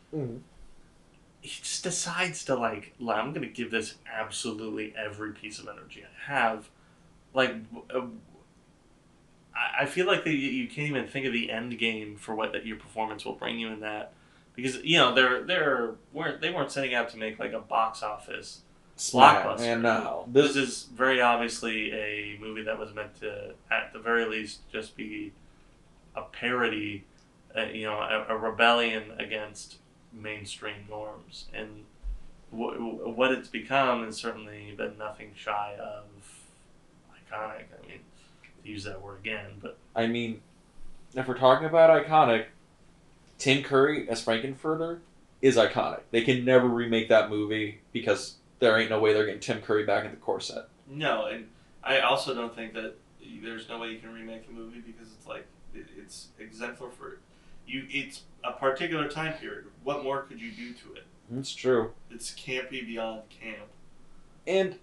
[1.41, 6.03] he just decides to like "Like, i'm gonna give this absolutely every piece of energy
[6.03, 6.67] i have
[7.33, 7.55] like
[7.93, 8.01] uh,
[9.55, 12.51] I- I feel like that you can't even think of the end game for what
[12.53, 14.13] that your performance will bring you in that,
[14.55, 18.01] because you know they're they're weren't they weren't setting out to make like a box
[18.03, 18.61] office.
[19.43, 19.59] Blockbuster.
[19.61, 20.25] And no.
[20.31, 24.59] This This is very obviously a movie that was meant to, at the very least,
[24.71, 25.31] just be
[26.15, 27.03] a parody,
[27.57, 29.77] uh, you know, a, a rebellion against
[30.11, 31.85] mainstream norms, and
[32.51, 36.03] w- what it's become has certainly been nothing shy of
[37.33, 37.65] iconic.
[37.83, 37.99] I mean,
[38.63, 40.41] to use that word again, but I mean,
[41.15, 42.45] if we're talking about iconic,
[43.37, 44.99] Tim Curry as Frank-N-Furter
[45.41, 46.01] is iconic.
[46.11, 49.85] They can never remake that movie because there ain't no way they're getting Tim Curry
[49.85, 50.69] back in the corset.
[50.87, 51.47] No, and
[51.83, 52.95] I also don't think that
[53.41, 57.17] there's no way you can remake the movie because it's like it's exemplar for
[57.67, 57.85] you.
[57.89, 59.65] It's a particular time period.
[59.83, 61.03] What more could you do to it?
[61.35, 61.91] It's true.
[62.11, 63.67] It's campy beyond camp.
[64.45, 64.79] And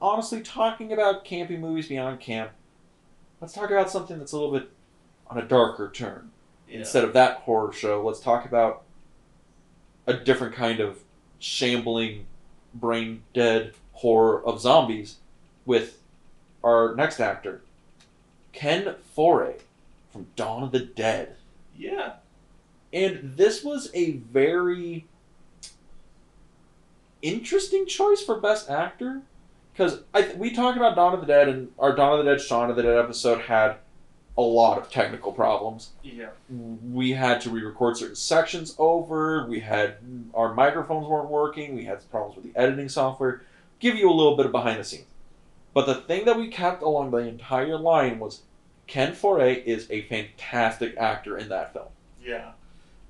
[0.00, 2.50] honestly, talking about campy movies beyond camp,
[3.40, 4.70] let's talk about something that's a little bit
[5.28, 6.30] on a darker turn.
[6.68, 6.80] Yeah.
[6.80, 8.82] Instead of that horror show, let's talk about
[10.06, 10.98] a different kind of
[11.38, 12.26] shambling,
[12.74, 15.16] brain dead horror of zombies
[15.64, 15.98] with
[16.62, 17.62] our next actor,
[18.52, 19.60] Ken Foree
[20.12, 21.36] from Dawn of the Dead.
[21.76, 22.14] Yeah.
[22.92, 25.06] And this was a very
[27.22, 29.22] interesting choice for Best Actor.
[29.78, 30.00] Because
[30.36, 32.74] we talked about Dawn of the Dead, and our Dawn of the Dead, Shaun of
[32.74, 33.76] the Dead episode had
[34.36, 35.90] a lot of technical problems.
[36.02, 36.30] Yeah.
[36.48, 39.98] We had to re record certain sections over, we had
[40.34, 43.42] our microphones weren't working, we had problems with the editing software.
[43.78, 45.06] Give you a little bit of behind the scenes.
[45.74, 48.42] But the thing that we kept along the entire line was
[48.88, 51.88] Ken Foree is a fantastic actor in that film.
[52.20, 52.50] Yeah.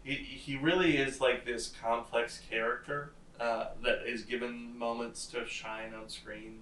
[0.05, 5.95] He, he really is like this complex character uh, that is given moments to shine
[5.95, 6.61] on screen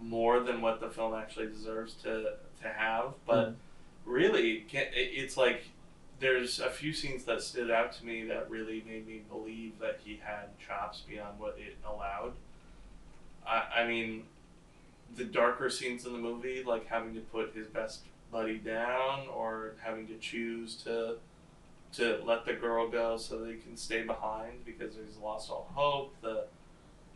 [0.00, 3.14] more than what the film actually deserves to, to have.
[3.26, 3.54] But Mm.
[4.04, 5.62] really, it's like
[6.20, 10.00] there's a few scenes that stood out to me that really made me believe that
[10.04, 12.32] he had chops beyond what it allowed.
[13.46, 14.24] I, I mean,
[15.16, 19.72] the darker scenes in the movie, like having to put his best buddy down or
[19.80, 21.16] having to choose to
[21.94, 26.14] to let the girl go so they can stay behind because he's lost all hope.
[26.22, 26.44] The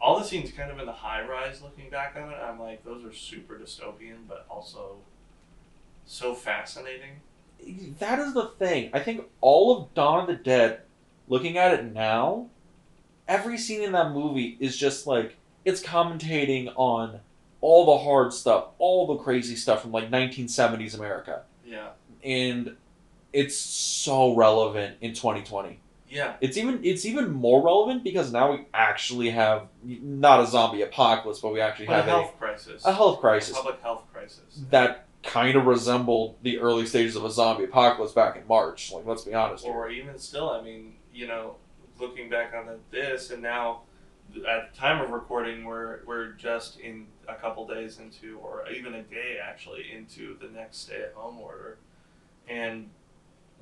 [0.01, 2.85] all the scenes kind of in the high rise looking back on it, I'm like,
[2.85, 4.97] those are super dystopian but also
[6.05, 7.21] so fascinating.
[8.01, 8.91] That is the thing.
[8.93, 10.81] I think all of Dawn of the Dead,
[11.29, 12.49] looking at it now,
[13.29, 17.21] every scene in that movie is just like it's commentating on
[17.61, 21.43] all the hard stuff, all the crazy stuff from like 1970s America.
[21.65, 21.91] Yeah.
[22.25, 22.77] And
[23.33, 25.79] it's so relevant in 2020.
[26.09, 26.35] Yeah.
[26.43, 31.41] It's even it's even more relevant because now we actually have not a zombie apocalypse,
[31.41, 32.85] but we actually But a have health crisis.
[32.85, 34.61] a, a health crisis Public health crisis.
[34.71, 38.93] that kind of resembled the early stages of a zombie apocalypse back in March.
[38.93, 39.65] Like, let's be honest.
[39.65, 39.73] here.
[39.73, 41.57] Or even still, I mean, you know,
[41.99, 43.81] looking back on this and now
[44.49, 48.95] at the time of recording we're we're just in a couple days into or even
[48.95, 51.79] a day actually into the next stay at home order.
[52.49, 52.91] And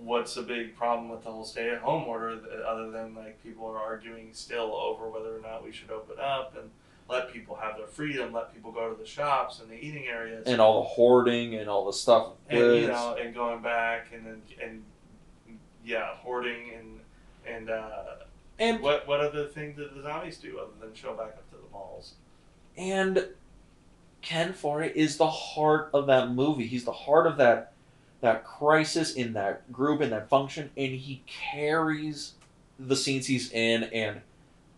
[0.02, 3.42] what's a big problem with the whole stay at home order th- other than like
[3.42, 6.70] people are arguing still over whether or not we should open up and
[7.08, 10.46] let people have their freedom, let people go to the shops and the eating areas
[10.46, 12.32] and all the hoarding and all the stuff.
[12.48, 14.82] and you know, and going back and then and
[15.84, 17.00] yeah, hoarding and
[17.46, 18.04] and uh,
[18.58, 21.56] and what what other things did the zombies do other than show back up to
[21.56, 22.14] the malls?
[22.76, 23.26] and
[24.22, 26.66] Ken Foree is the heart of that movie.
[26.66, 27.72] He's the heart of that
[28.20, 32.33] that crisis in that group in that function, and he carries
[32.78, 33.85] the scenes he's in.
[33.85, 34.20] And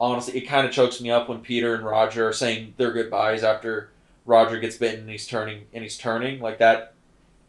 [0.00, 3.42] honestly, it kind of chokes me up when Peter and Roger are saying their goodbyes
[3.42, 3.90] after
[4.24, 6.94] Roger gets bitten and he's turning and he's turning like that.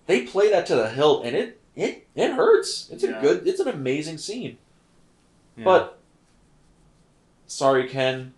[0.08, 2.90] They play that to the hilt, and it it it hurts.
[2.92, 3.48] It's a good.
[3.48, 4.58] It's an amazing scene.
[5.64, 6.00] But
[7.46, 8.34] sorry, Ken,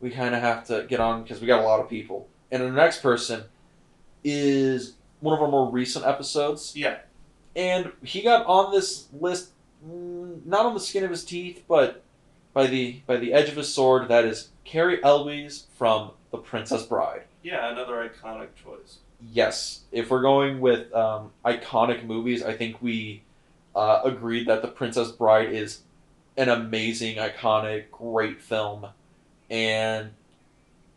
[0.00, 2.28] we kind of have to get on because we got a lot of people.
[2.50, 3.44] And the next person
[4.24, 6.98] is one of our more recent episodes, yeah,
[7.56, 9.50] and he got on this list
[9.86, 12.02] mm, not on the skin of his teeth, but
[12.52, 14.08] by the by the edge of his sword.
[14.08, 17.22] That is Cary Elwes from The Princess Bride.
[17.42, 18.98] yeah, another iconic choice.
[19.32, 23.22] Yes, if we're going with um, iconic movies, I think we
[23.74, 25.82] uh, agreed that The Princess Bride is
[26.36, 28.86] an amazing, iconic, great film,
[29.48, 30.10] and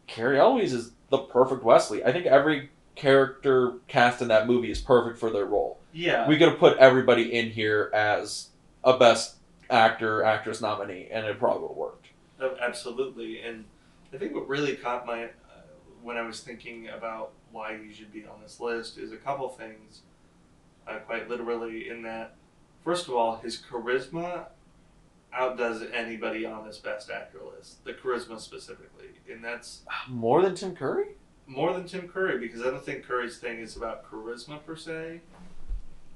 [0.07, 2.03] Cary Elwes is the perfect Westley.
[2.03, 5.79] I think every character cast in that movie is perfect for their role.
[5.93, 8.49] Yeah, We could have put everybody in here as
[8.83, 9.35] a best
[9.69, 12.07] actor, actress nominee, and it probably would have worked.
[12.41, 13.41] Oh, absolutely.
[13.41, 13.65] And
[14.13, 15.27] I think what really caught my uh,
[16.03, 19.47] when I was thinking about why he should be on this list is a couple
[19.49, 20.01] things.
[20.87, 22.35] Uh, quite literally, in that,
[22.83, 24.47] first of all, his charisma
[25.33, 27.83] outdoes anybody on this best actor list.
[27.85, 31.15] The charisma specifically, and that's More than Tim Curry?
[31.47, 35.21] More than Tim Curry because I don't think Curry's thing is about charisma per se.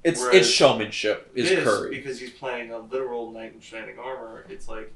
[0.02, 1.30] It's Whereas it's showmanship.
[1.34, 1.90] Is This, Curry?
[1.90, 4.44] because he's playing a literal knight in shining armor.
[4.48, 4.92] It's like,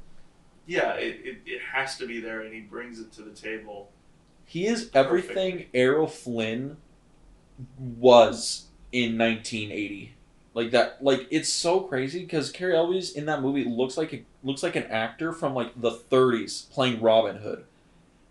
[0.66, 3.90] yeah, it, it, it has to be there, and he brings it to the table.
[4.46, 6.78] He is everything Errol Flynn
[7.78, 10.14] was in 1980.
[10.54, 14.22] Like that, like it's so crazy because Cary Elwes in that movie looks like a,
[14.44, 17.64] looks like an actor from like the 30s playing Robin Hood,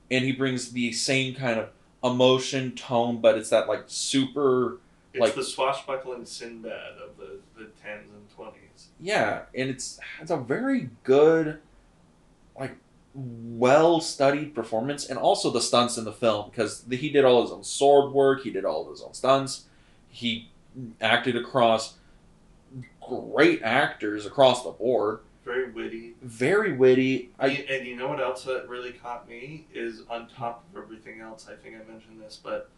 [0.09, 1.69] and he brings the same kind of
[2.03, 4.79] emotion tone, but it's that like super
[5.13, 8.87] It's Like- the swashbuckling Sinbad of the, the tens and twenties.
[8.99, 11.59] yeah, and it's it's a very good
[12.59, 12.75] like
[13.15, 17.51] well studied performance, and also the stunts in the film because he did all his
[17.51, 19.65] own sword work, he did all of his own stunts,
[20.09, 20.49] he
[20.99, 21.93] acted across
[23.07, 26.15] great actors across the board, Very witty.
[26.21, 27.31] very witty.
[27.37, 31.19] I and you know what else that really caught me is on top of everything
[31.19, 31.47] else.
[31.49, 32.69] I think I mentioned this, but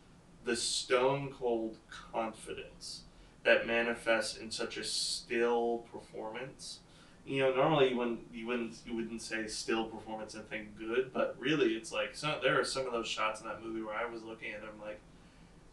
[0.46, 1.78] the stone cold
[2.12, 3.02] confidence
[3.44, 6.80] that manifests in such a still performance.
[7.28, 11.12] You know, normally you wouldn't you wouldn't you wouldn't say still performance and think good,
[11.14, 13.96] but really it's like some, there are some of those shots in that movie where
[13.96, 15.00] I was looking at him like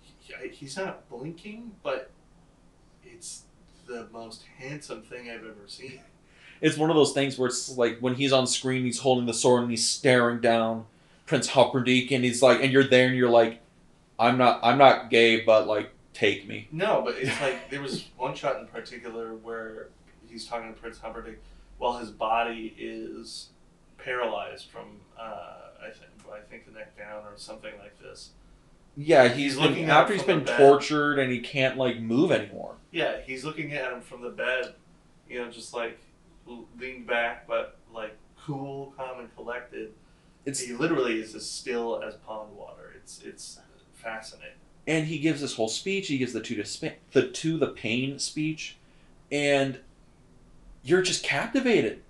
[0.01, 2.11] he, he's not blinking, but
[3.05, 3.43] it's
[3.87, 6.01] the most handsome thing I've ever seen.
[6.63, 9.35] It's one of those things where it's like when he's on screen, he's holding the
[9.35, 10.87] sword and he's staring down
[11.27, 13.61] Prince Humperdinck, and he's like, and you're there, and you're like,
[14.19, 16.69] I'm not, I'm not gay, but like, take me.
[16.73, 19.89] No, but it's like there was one shot in particular where
[20.29, 21.39] he's talking to Prince Humperdinck
[21.79, 23.49] while his body is
[23.99, 24.87] paralyzed from
[25.19, 28.31] uh, I think I think the neck down or something like this.
[28.97, 32.75] Yeah, he's, He's looking after he's been tortured and he can't like move anymore.
[32.91, 34.75] Yeah, he's looking at him from the bed,
[35.29, 35.99] you know, just like
[36.79, 39.93] leaned back, but like cool, calm, and collected.
[40.45, 42.93] It's he literally is as still as pond water.
[42.97, 43.61] It's it's
[43.93, 44.57] fascinating.
[44.87, 46.09] and he gives this whole speech.
[46.09, 48.77] He gives the to the the to the pain speech,
[49.31, 49.79] and
[50.83, 52.03] you're just captivated.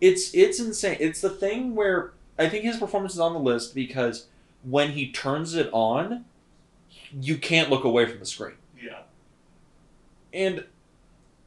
[0.00, 0.96] It's it's insane.
[1.00, 4.26] It's the thing where I think his performance is on the list because
[4.62, 6.24] when he turns it on,
[7.20, 9.00] you can't look away from the screen, Yeah,
[10.32, 10.64] and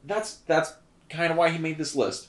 [0.04, 0.74] that's that's
[1.08, 2.28] kind of why he made this list.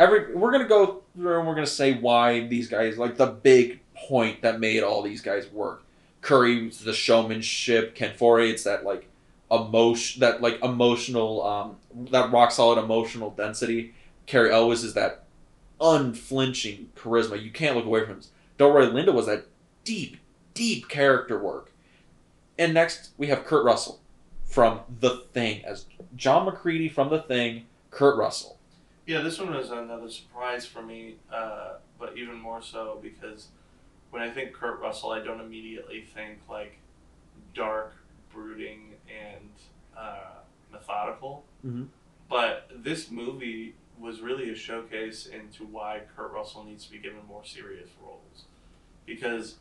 [0.00, 3.80] Every we're gonna go through and we're gonna say why these guys like the big
[3.94, 5.84] point that made all these guys work.
[6.22, 7.94] Curry's the showmanship.
[7.94, 9.06] Ken Foree, it's that like
[9.50, 11.76] emotion, that like emotional, um,
[12.10, 13.92] that rock solid emotional density.
[14.24, 15.24] Cary Elwes is that
[15.82, 17.42] unflinching charisma.
[17.42, 18.22] You can't look away from him.
[18.58, 19.48] Delroy Lindo was that
[19.84, 20.16] deep,
[20.54, 21.72] deep character work.
[22.58, 24.00] And next we have Kurt Russell
[24.46, 25.84] from The Thing as
[26.16, 27.66] John MacReady from The Thing.
[27.90, 28.56] Kurt Russell.
[29.10, 33.48] Yeah, this one was another surprise for me, uh, but even more so because
[34.10, 36.78] when I think Kurt Russell, I don't immediately think like
[37.52, 37.92] dark,
[38.32, 39.50] brooding, and
[39.98, 40.38] uh,
[40.70, 41.44] methodical.
[41.66, 41.88] Mhm.
[42.28, 47.26] But this movie was really a showcase into why Kurt Russell needs to be given
[47.26, 48.44] more serious roles.
[49.06, 49.56] Because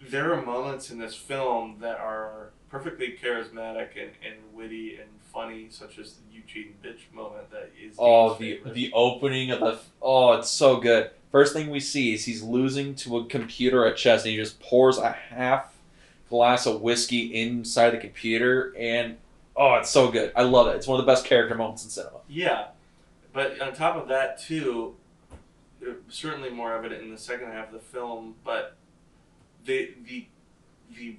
[0.00, 5.66] there are moments in this film that are perfectly charismatic and, and witty and funny,
[5.70, 8.74] such as the cheating bitch moment that is Oh, the favorite.
[8.74, 11.10] the opening of the oh, it's so good.
[11.32, 14.60] First thing we see is he's losing to a computer at chess, and he just
[14.60, 15.74] pours a half
[16.30, 19.16] glass of whiskey inside the computer, and
[19.56, 20.32] oh, it's so good.
[20.34, 20.76] I love it.
[20.76, 22.18] It's one of the best character moments in cinema.
[22.28, 22.68] Yeah,
[23.32, 24.94] but on top of that too,
[25.86, 28.36] uh, certainly more evident in the second half of the film.
[28.44, 28.76] But
[29.64, 30.26] the the
[30.96, 31.16] the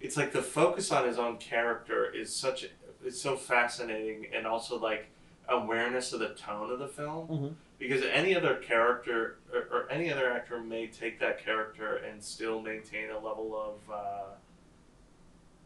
[0.00, 2.66] it's like the focus on his own character is such
[3.04, 5.06] it's so fascinating, and also like
[5.48, 7.28] awareness of the tone of the film.
[7.28, 7.54] Mhm.
[7.78, 12.60] Because any other character or, or any other actor may take that character and still
[12.60, 14.22] maintain a level of uh,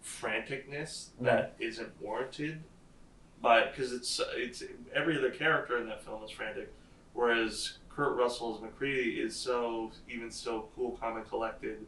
[0.05, 2.63] franticness that isn't warranted
[3.41, 4.63] but because it's it's
[4.95, 6.73] every other character in that film is frantic,
[7.13, 11.87] whereas Kurt Russell's MacReady is so even still cool, calm, and collected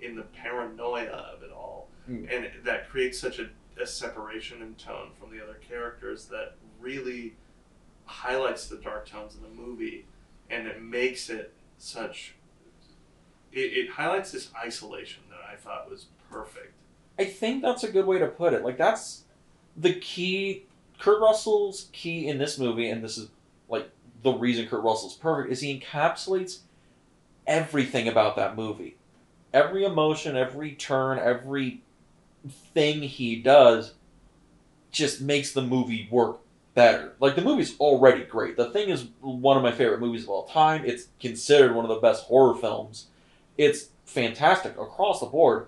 [0.00, 2.26] in the paranoia of it all, Mm.
[2.34, 7.34] and that creates such a, a separation in tone from the other characters that really
[8.06, 10.06] highlights the dark tones in the movie,
[10.48, 12.34] and it makes it such.
[13.52, 16.72] It, it highlights this isolation that I thought was perfect.
[17.18, 18.62] I think that's a good way to put it.
[18.64, 19.24] Like that's
[19.76, 20.64] the key.
[20.98, 23.28] Kurt Russell's key in this movie, and this is
[23.68, 23.90] like
[24.22, 26.60] the reason Kurt Russell's perfect, is he encapsulates
[27.46, 28.96] everything about that movie.
[29.52, 31.82] Every emotion, every turn, every
[32.46, 33.94] thing he does
[34.90, 36.38] just makes the movie work
[36.74, 37.14] better.
[37.18, 38.56] Like the movie's already great.
[38.56, 40.84] The thing is one of my favorite movies of all time.
[40.84, 43.06] It's considered one of the best horror films.
[43.56, 45.66] It's fantastic across the board.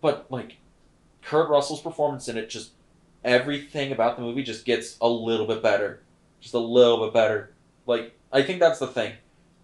[0.00, 0.56] But like
[1.22, 2.70] Kurt Russell's performance in it just
[3.22, 6.00] everything about the movie just gets a little bit better.
[6.40, 7.52] Just a little bit better.
[7.86, 9.12] Like I think that's the thing.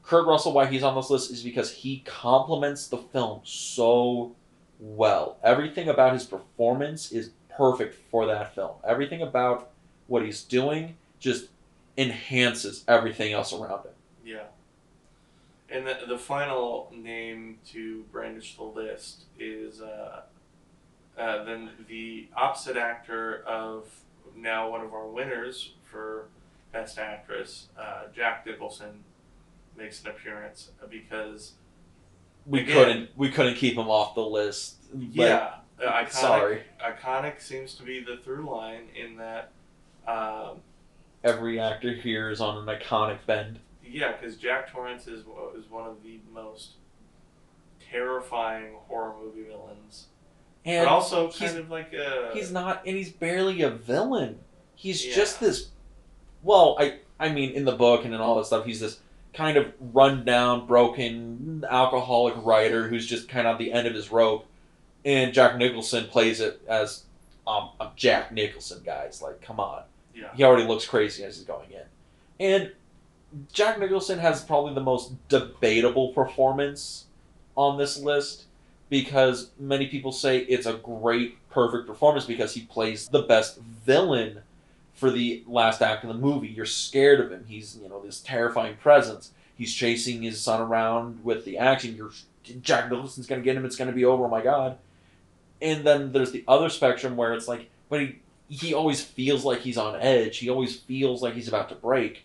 [0.07, 4.37] Kurt Russell why he's on this list is because he complements the film so
[4.79, 5.37] well.
[5.43, 8.77] Everything about his performance is perfect for that film.
[8.87, 9.71] Everything about
[10.07, 11.47] what he's doing just
[11.99, 13.97] enhances everything else around it.
[14.25, 14.45] Yeah.
[15.69, 20.23] And the, the final name to brandish the list is uh,
[21.19, 23.89] uh, then the opposite actor of
[24.37, 26.27] now one of our winners for
[26.73, 29.03] Best Actress, uh, Jack Nicholson,
[29.77, 31.53] makes an appearance because
[32.47, 32.75] We Again.
[32.75, 34.77] couldn't we couldn't keep him off the list.
[34.95, 36.11] yeah, iconic.
[36.13, 36.63] sorry.
[36.85, 39.51] iconic seems to be the through line in that.
[40.07, 40.61] Um,
[41.25, 43.59] Every actor here is on an iconic bend.
[43.85, 45.21] yeah, because Jack Torrance is
[45.57, 46.73] is one of the most
[47.91, 50.07] terrifying horror movie villains,
[50.65, 54.39] And but also kind of like a he's not and he's barely a villain.
[54.75, 55.15] He's Yeah.
[55.15, 55.69] just this
[56.43, 59.01] well, I I mean in the book and in all that stuff, he's this
[59.37, 63.95] kind of run down, broken, alcoholic writer who's just kind of at the end of
[63.95, 64.47] his rope.
[65.05, 67.05] And Jack Nicholson plays it as
[67.47, 69.23] um, I'm Jack Nicholson, guys.
[69.23, 69.83] Like, come on.
[70.15, 70.29] yeah.
[70.35, 71.83] he already looks crazy as he's going in.
[72.41, 72.73] And
[73.53, 77.05] Jack Nicholson has probably the most debatable performance
[77.57, 78.45] on this list
[78.89, 84.41] because many people say it's a great, perfect performance because he plays the best villain
[84.97, 86.49] for the last act of the movie.
[86.49, 87.45] You're scared of him.
[87.47, 89.31] He's, you know, this terrifying presence.
[89.57, 91.97] He's chasing his son around with the action.
[91.97, 92.11] You're
[92.63, 93.65] Jack Nicholson's to get him.
[93.65, 94.25] It's to be over.
[94.25, 94.79] Oh my god.
[95.61, 98.17] And then there's the other spectrum where it's like, but he
[98.49, 100.39] he always feels like he's on edge.
[100.39, 102.25] He always feels like he's about to break.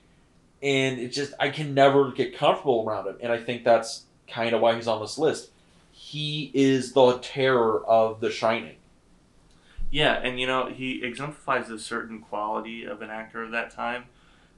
[0.62, 3.18] And it just I can never get comfortable around him.
[3.22, 5.50] And I think that's kind of why he's on this list.
[5.92, 8.76] He is the terror of The Shining.
[9.92, 14.06] Yeah, and you know, he exemplifies a certain quality of an actor of that time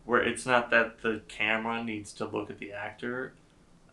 [0.06, 3.34] where it's not that the camera needs to look at the actor,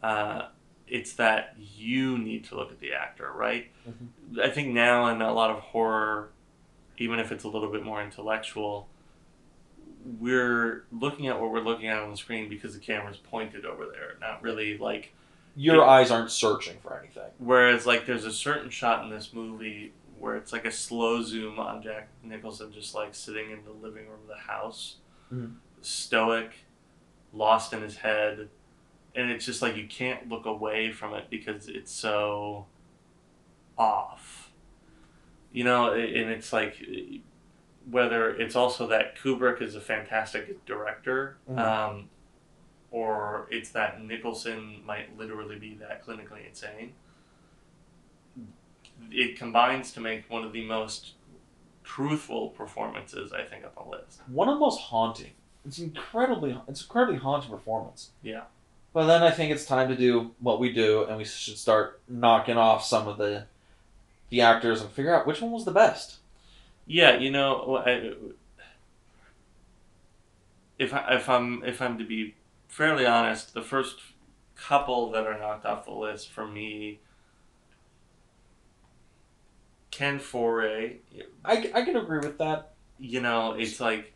[0.02, 0.48] uh,
[0.86, 3.70] it's that you need to look at the actor, right?
[4.42, 6.30] I think now in a lot of horror,
[6.98, 8.88] even if it's a little bit more intellectual,
[10.18, 13.86] we're looking at what we're looking at on the screen because the camera's pointed over
[13.86, 15.12] there, not really like
[15.56, 15.82] Your Yeah.
[15.82, 17.30] eyes aren't searching for anything.
[17.38, 21.58] Whereas, like, there's a certain shot in this movie where it's like a slow zoom
[21.58, 24.96] on Jack Nicholson just like sitting in the living room of the house,
[25.32, 25.56] Mhm.
[25.80, 26.66] stoic,
[27.32, 28.50] lost in his head,
[29.14, 32.66] and it's just like you can't look away from it because it's so
[33.78, 34.52] off.
[35.52, 36.76] You know, and it's like
[37.90, 41.38] whether it's also that Kubrick is a fantastic director.
[41.48, 41.58] Mhm.
[41.58, 42.10] Um,
[42.90, 46.92] or it's that Nicholson might literally be that clinically insane.
[49.10, 51.14] It combines to make one of the most
[51.84, 54.20] truthful performances I think on the list.
[54.28, 55.32] One of the most haunting.
[55.66, 58.10] It's incredibly it's incredibly haunting performance.
[58.22, 58.42] Yeah.
[58.92, 62.00] But then I think it's time to do what we do and we should start
[62.08, 63.44] knocking off some of the
[64.30, 66.16] the actors and figure out which one was the best.
[66.86, 68.14] Yeah, you know, I,
[70.78, 72.34] if I, if I'm if I'm to be
[72.68, 73.96] fairly honest, the first
[74.56, 77.00] couple that are knocked off the list for me,
[80.00, 80.96] Ken Foree,
[81.44, 82.72] I, I can agree with that.
[82.98, 84.14] you know, it's like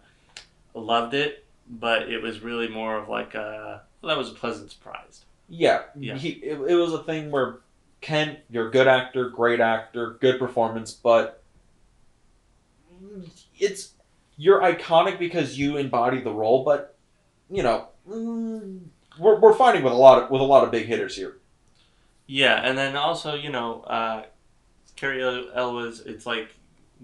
[0.73, 4.71] loved it, but it was really more of like a well, that was a pleasant
[4.71, 5.27] surprise.
[5.47, 6.17] Yeah, Yeah.
[6.17, 7.59] He, it, it was a thing where
[8.01, 11.43] Ken, you're a good actor, great actor, good performance, but
[13.59, 13.93] it's
[14.39, 16.65] you're iconic because you embody the role.
[16.65, 16.97] But
[17.51, 18.81] you know, mm,
[19.19, 21.37] we're, we're fighting with a lot of with a lot of big hitters here.
[22.27, 24.23] Yeah, and then also you know, uh,
[24.97, 26.55] Cary El- Elwes, it's like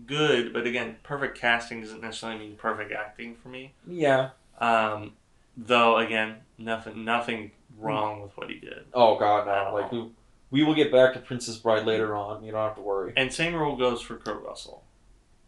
[0.07, 3.73] good, but again, perfect casting doesn't necessarily mean perfect acting for me.
[3.87, 4.31] Yeah.
[4.59, 5.13] Um,
[5.57, 8.85] though again, nothing nothing wrong with what he did.
[8.95, 9.75] Oh God, no!
[9.75, 10.11] Like we,
[10.51, 12.45] we will get back to Princess Bride later on.
[12.45, 13.13] You don't have to worry.
[13.17, 14.85] And same rule goes for Kurt Russell.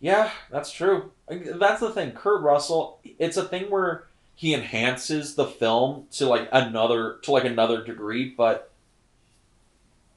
[0.01, 1.13] Yeah, that's true.
[1.29, 2.13] That's the thing.
[2.13, 7.45] Kurt Russell, it's a thing where he enhances the film to like another to like
[7.45, 8.72] another degree, but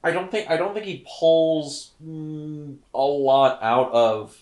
[0.05, 4.37] I don't think I don't think he pulls mm, a lot out of.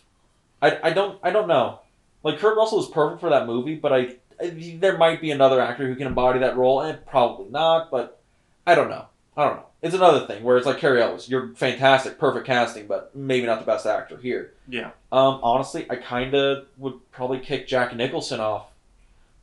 [0.62, 1.80] I, I don't I don't know.
[2.22, 5.62] Like Kurt Russell is perfect for that movie, but I, I there might be another
[5.62, 7.90] actor who can embody that role, and probably not.
[7.90, 8.20] But
[8.68, 9.06] I don't know.
[9.38, 9.66] I don't know.
[9.82, 13.60] It's another thing where it's like Cary Ellis, you're fantastic, perfect casting, but maybe not
[13.60, 14.54] the best actor here.
[14.68, 14.92] Yeah.
[15.12, 18.68] Um, honestly, I kind of would probably kick Jack Nicholson off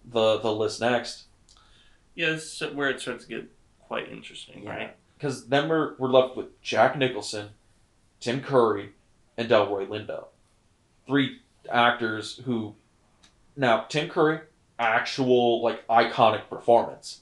[0.05, 1.25] the the list next
[2.15, 3.51] Yeah, this is where it starts to get
[3.87, 4.71] quite interesting, Yeah.
[4.71, 4.97] right?
[5.21, 7.51] Because then we're we're left with Jack Nicholson,
[8.21, 8.93] Tim Curry,
[9.37, 10.29] and Delroy Lindo,
[11.07, 11.41] three
[11.71, 12.75] actors who.
[13.55, 14.41] Now Tim Curry,
[14.79, 17.21] actual like iconic performance.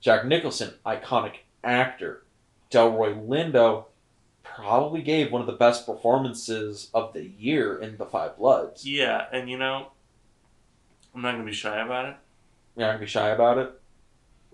[0.00, 2.24] Jack Nicholson, iconic actor.
[2.68, 3.84] Delroy Lindo
[4.42, 8.84] probably gave one of the best performances of the year in Da 5 Bloods.
[8.84, 9.92] Yeah, and you know,
[11.14, 12.16] I'm not gonna be shy about it.
[12.76, 13.80] You're not gonna be shy about it.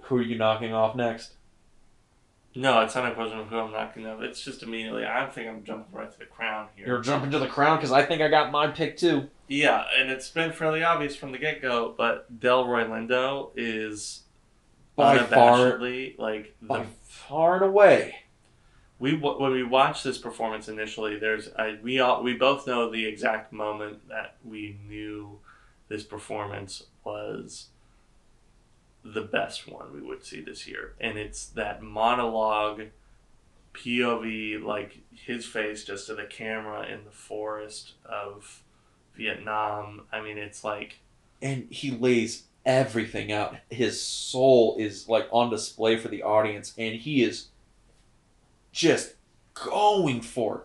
[0.03, 1.33] Who are you knocking off next?
[2.55, 4.21] No, it's not a question of who I'm knocking off.
[4.21, 5.07] It's just immediately.
[5.07, 6.87] I think I'm jumping right to the crown here.
[6.87, 9.29] You're jumping to the crown because I think I got my pick too.
[9.49, 14.23] Yeah, and it's been fairly obvious from the get go, but Delroy Lindo is
[14.97, 15.79] by far,
[16.19, 18.17] like the by far and away.
[18.99, 23.07] we when we watched this performance initially, there's I, we all we both know the
[23.07, 25.39] exact moment that we knew
[25.89, 27.69] this performance was
[29.05, 32.83] the best one we would see this year, and it's that monologue
[33.75, 38.63] POV, like his face just to the camera in the forest of
[39.17, 40.03] Vietnam.
[40.13, 40.99] I mean, it's like
[41.41, 43.57] and he lays everything out.
[43.71, 47.49] His soul is like on display for the audience, and he is
[48.73, 49.15] just
[49.55, 50.65] going for it.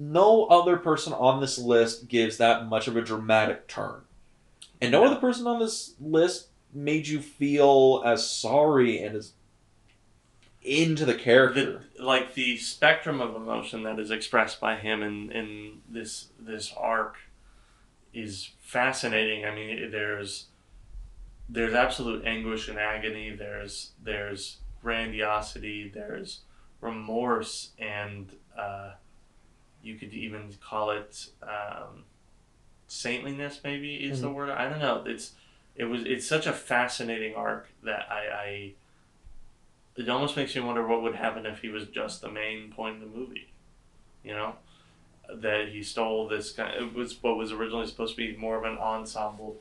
[0.00, 4.02] No other person on this list gives that much of a dramatic turn.
[4.80, 5.10] And no No.
[5.10, 9.32] other person on this list made you feel as sorry and as
[10.62, 11.82] into the character.
[11.96, 16.72] the like the spectrum of emotion that is expressed by him in in this this
[16.76, 17.16] arc
[18.12, 19.44] is fascinating.
[19.44, 20.46] I mean, there's
[21.48, 23.30] there's absolute anguish and agony.
[23.30, 25.90] There's there's grandiosity.
[25.92, 26.40] There's
[26.80, 28.92] remorse, and uh,
[29.82, 32.04] you could even call it um,
[32.86, 33.60] saintliness.
[33.64, 34.50] Maybe is the word.
[34.50, 35.04] I don't know.
[35.06, 35.32] It's
[35.78, 38.26] it was it's such a fascinating arc that I.
[38.32, 38.72] I
[39.96, 42.96] it almost makes me wonder what would happen if he was just the main point
[42.96, 43.48] of the movie.
[44.22, 44.54] You know,
[45.32, 46.74] that he stole this kind.
[46.74, 49.56] It was what was originally supposed to be more of an ensemble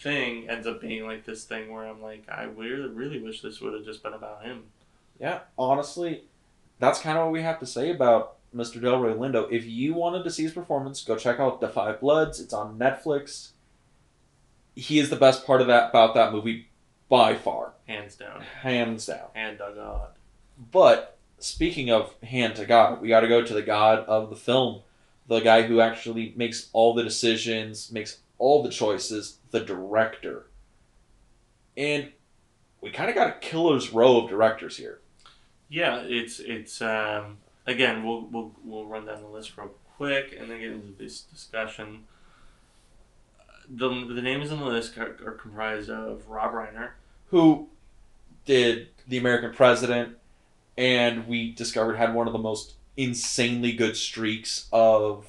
[0.00, 0.48] thing.
[0.48, 3.74] Ends up being like this thing where I'm like, I really, really wish this would
[3.74, 4.64] have just been about him.
[5.18, 6.24] Yeah, honestly,
[6.78, 8.80] that's kind of what we have to say about Mr.
[8.80, 9.50] Delroy Lindo.
[9.50, 12.40] If you wanted to see his performance, go check out Da 5 Bloods.
[12.40, 13.50] It's on Netflix.
[14.74, 16.68] He is the best part of that about that movie
[17.08, 19.28] by far, Hands down, hands down.
[19.34, 20.08] hand to God.
[20.70, 24.36] But speaking of hand to God, we got to go to the God of the
[24.36, 24.80] film,
[25.26, 30.46] the guy who actually makes all the decisions, makes all the choices, the director.
[31.76, 32.12] And
[32.80, 35.00] we kind of got a killer's row of directors here.
[35.68, 40.50] Yeah, it's it's um, again we'll we'll we'll run down the list real quick and
[40.50, 42.04] then get into this discussion.
[43.74, 46.90] The, the names on the list are, are comprised of Rob Reiner,
[47.28, 47.68] who
[48.44, 50.16] did The American President,
[50.76, 55.28] and we discovered had one of the most insanely good streaks of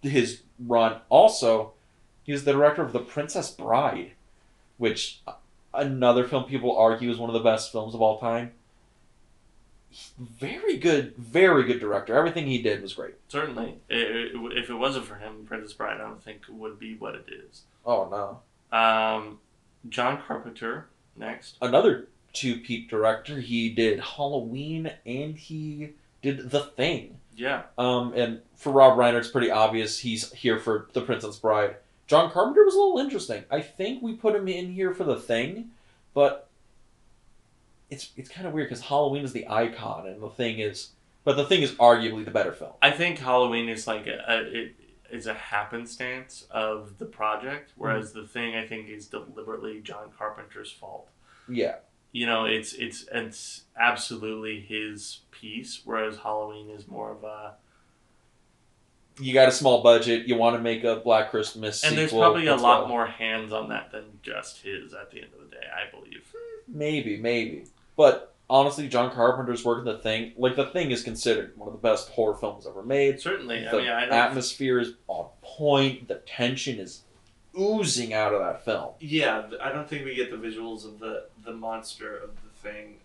[0.00, 1.00] his run.
[1.10, 1.72] Also,
[2.22, 4.12] he was the director of The Princess Bride,
[4.78, 5.32] which uh,
[5.74, 8.52] another film people argue is one of the best films of all time.
[10.18, 12.14] Very good, very good director.
[12.14, 13.14] Everything he did was great.
[13.28, 13.76] certainly.
[13.88, 17.62] if it wasn't for him, Princess Bride, I don't think would be what it is.
[17.84, 18.76] Oh no.
[18.76, 19.38] Um,
[19.88, 20.86] John Carpenter
[21.16, 21.56] next.
[21.60, 23.40] Another two peat director.
[23.40, 25.90] He did Halloween and he
[26.22, 27.18] did The Thing.
[27.34, 31.76] Yeah, Um, and for Rob Reiner, it's pretty obvious he's here for The Princess Bride.
[32.06, 33.44] John Carpenter was a little interesting.
[33.50, 35.70] I think we put him in here for The Thing,
[36.12, 36.48] but
[37.92, 40.90] it's it's kind of weird because Halloween is the icon, and The Thing is,
[41.24, 42.72] but The Thing is arguably the better film.
[42.80, 44.74] I think Halloween is like a, a it
[45.10, 47.82] is a happenstance of the project, hmm.
[47.82, 51.08] whereas the thing I think is deliberately John Carpenter's fault.
[51.48, 51.76] Yeah,
[52.12, 57.54] You know, it's it's it's absolutely his piece, whereas Halloween is more of a
[59.20, 60.26] you got a small budget.
[60.26, 63.68] You want to make a Black Christmas, and there's probably a lot more hands on
[63.68, 66.32] that than just his at the end of the day, I believe.
[66.66, 67.64] Maybe, maybe,
[67.96, 71.72] but honestly, John Carpenter's work in The Thing, like The Thing, is considered one of
[71.72, 73.20] the best horror films ever made.
[73.20, 76.08] Certainly, I mean, I atmosphere is on point.
[76.08, 77.02] The tension is
[77.58, 78.92] oozing out of that film.
[79.00, 82.96] Yeah, I don't think we get the visuals of the the monster of the thing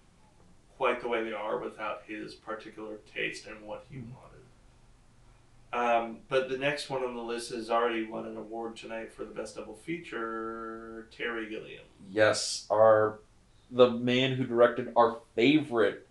[0.77, 4.37] quite the way they are without his particular taste and what he wanted.
[5.73, 9.25] Um, but the next one on the list has already won an award tonight for
[9.25, 11.07] the best double feature.
[11.15, 11.83] Terry Gilliam.
[12.09, 13.19] Yes, our
[13.71, 16.07] the man who directed our favorite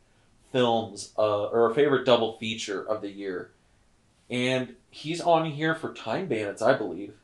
[0.53, 3.51] films, uh, or our favorite double feature of the year,
[4.31, 7.15] and he's on here for Time Bandits, I believe.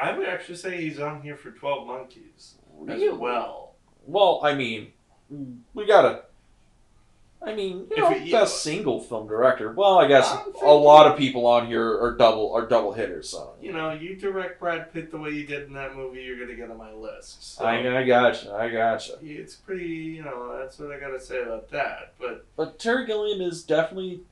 [0.00, 3.08] I would actually say he's on here for Twelve Monkeys Really?
[3.08, 3.74] as well.
[4.06, 4.92] Well, I mean,
[5.74, 6.22] we gotta.
[7.42, 9.70] I mean, you If know, it- best single film director.
[9.72, 10.28] Well, I guess
[10.62, 13.28] a lot of people on here are double are double hitters.
[13.28, 16.38] So You know, you direct Brad Pitt the way you did in that movie, you're
[16.38, 17.56] gonna get on my list.
[17.56, 19.18] So I, I gotcha, I gotcha.
[19.22, 22.14] it's pretty, you know, that's what I gotta say about that.
[22.18, 24.22] But But Terry Gilliam is definitely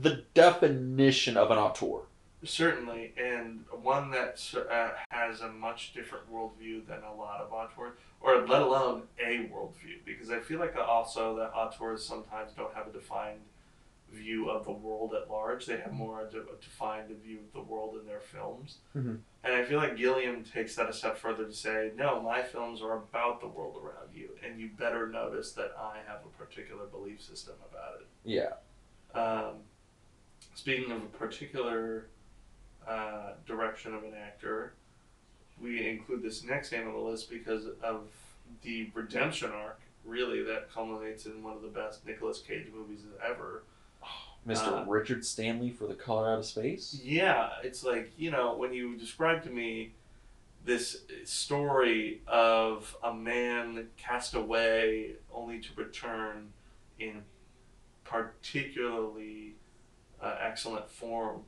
[0.00, 2.02] the definition of an auteur.
[2.44, 7.96] Certainly, and one that uh, has a much different worldview than a lot of auteurs,
[8.20, 12.88] or let alone a worldview, because I feel like also that auteurs sometimes don't have
[12.88, 13.40] a defined
[14.12, 15.66] view of the world at large.
[15.66, 18.78] They have more of a defined view of the world in their films.
[18.94, 19.20] Mhm.
[19.42, 22.82] And I feel like Gilliam takes that a step further to say, no, my films
[22.82, 26.86] are about the world around you, and you better notice that I have a particular
[26.86, 28.06] belief system about it.
[28.24, 28.52] Yeah.
[29.14, 29.64] Um,
[30.54, 32.06] speaking of a particular
[32.88, 34.74] uh, direction of an actor,
[35.60, 38.08] we include this next name on the list because of
[38.62, 43.62] the redemption arc, really, that culminates in one of the best Nicolas Cage movies ever.
[44.46, 44.82] Mr.
[44.82, 47.00] Uh, Richard Stanley for the Color Out of Space.
[47.02, 49.92] Yeah, it's like, you know, when you describe to me
[50.64, 56.52] this story of a man cast away only to return
[56.98, 57.22] in
[58.04, 59.54] particularly
[60.20, 61.42] uh, excellent form.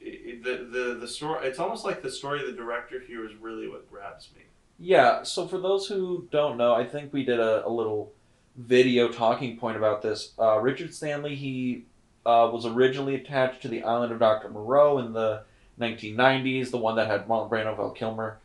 [0.00, 3.68] The, the the story it's almost like the story of the director here is really
[3.68, 4.42] what grabs me.
[4.78, 8.12] Yeah, so for those who don't know, I think we did a, a little
[8.56, 10.32] video talking point about this.
[10.38, 11.84] Uh, Richard Stanley, he
[12.24, 14.48] uh, was originally attached to the Island of Dr.
[14.48, 15.42] Moreau in the
[15.78, 18.38] 1990s, the one that had Marlon Brando, Val Kilmer,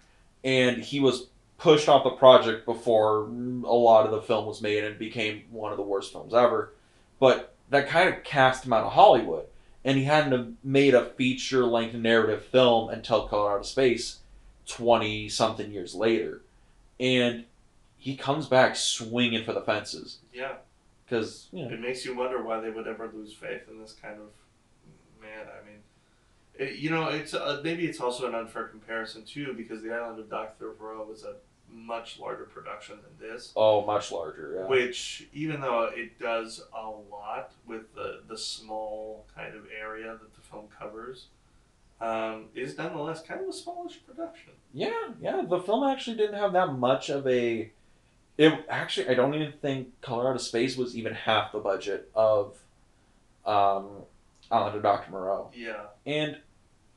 [0.44, 1.28] and he was
[1.58, 5.72] pushed off the project before a lot of the film was made and became one
[5.72, 6.74] of the worst films ever.
[7.20, 9.46] But that kind of cast him out of Hollywood,
[9.86, 14.20] and he hadn't made a feature-length narrative film until Color Out of Space
[14.66, 16.42] 20 something years later.
[17.00, 17.46] And
[17.96, 20.18] he comes back swinging for the fences.
[20.34, 20.54] Yeah,
[21.06, 23.94] Because, you know, it makes you wonder why they would ever lose faith in this
[23.94, 25.46] kind of man.
[25.46, 25.80] I mean,
[26.56, 30.20] it, you know, it's uh, maybe it's also an unfair comparison too because the Island
[30.20, 30.74] of Dr.
[30.80, 31.36] Moreau was a
[31.72, 33.52] much larger production than this.
[33.56, 34.56] oh, much larger.
[34.60, 34.68] Yeah.
[34.68, 40.34] Which, even though it does a lot with the, the small kind of area that
[40.34, 41.28] the film covers,
[42.02, 44.54] um, is nonetheless kind of a smallish production.
[44.74, 44.92] Yeah,
[45.22, 45.44] yeah.
[45.48, 47.72] The film actually didn't have that much of a.
[48.38, 52.12] It actually, I don't even think Color Out of Space was even half the budget
[52.14, 52.58] of
[53.46, 53.88] um,
[54.52, 55.12] Island of Dr.
[55.12, 55.52] Moreau.
[55.54, 55.84] Yeah.
[56.06, 56.38] And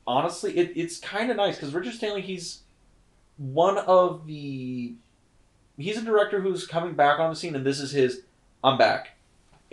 [0.05, 2.63] honestly, it, it's kind of nice because Richard Stanley, he's
[3.39, 4.95] one of the.
[5.79, 8.23] He's a director who's coming back on the scene, and this is his.
[8.63, 9.17] I'm back,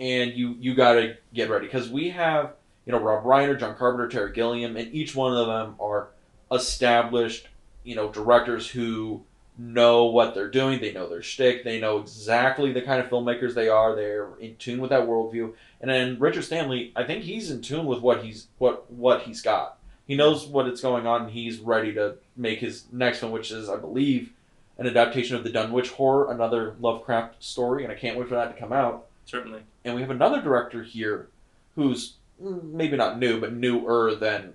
[0.00, 2.54] and you you gotta get ready because we have
[2.86, 6.08] you know Rob Reiner, John Carpenter, Terry Gilliam, and each one of them are
[6.52, 7.48] established
[7.82, 9.22] you know directors who
[9.58, 10.80] know what they're doing.
[10.80, 11.64] They know their shtick.
[11.64, 13.94] They know exactly the kind of filmmakers they are.
[13.94, 15.54] They're in tune with that worldview.
[15.80, 19.42] And then Richard Stanley, I think he's in tune with what he's what what he's
[19.42, 19.78] got.
[20.06, 23.50] He knows what it's going on, and he's ready to make his next one, which
[23.50, 24.32] is, I believe,
[24.78, 28.54] an adaptation of the Dunwich Horror, another Lovecraft story, and I can't wait for that
[28.54, 29.06] to come out.
[29.24, 29.62] Certainly.
[29.84, 31.28] And we have another director here
[31.74, 34.54] who's maybe not new, but newer than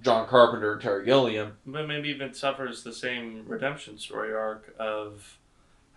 [0.00, 1.56] John Carpenter and Terry Gilliam.
[1.64, 5.38] But maybe even suffers the same redemption story arc of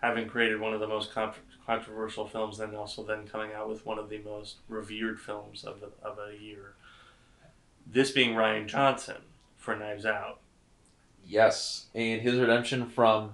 [0.00, 1.34] having created one of the most con-
[1.66, 5.80] controversial films, and also then coming out with one of the most revered films of,
[5.80, 6.74] the, of a year.
[7.86, 9.18] This being Rian Johnson
[9.56, 10.39] for Knives Out.
[11.26, 13.32] Yes, and his redemption from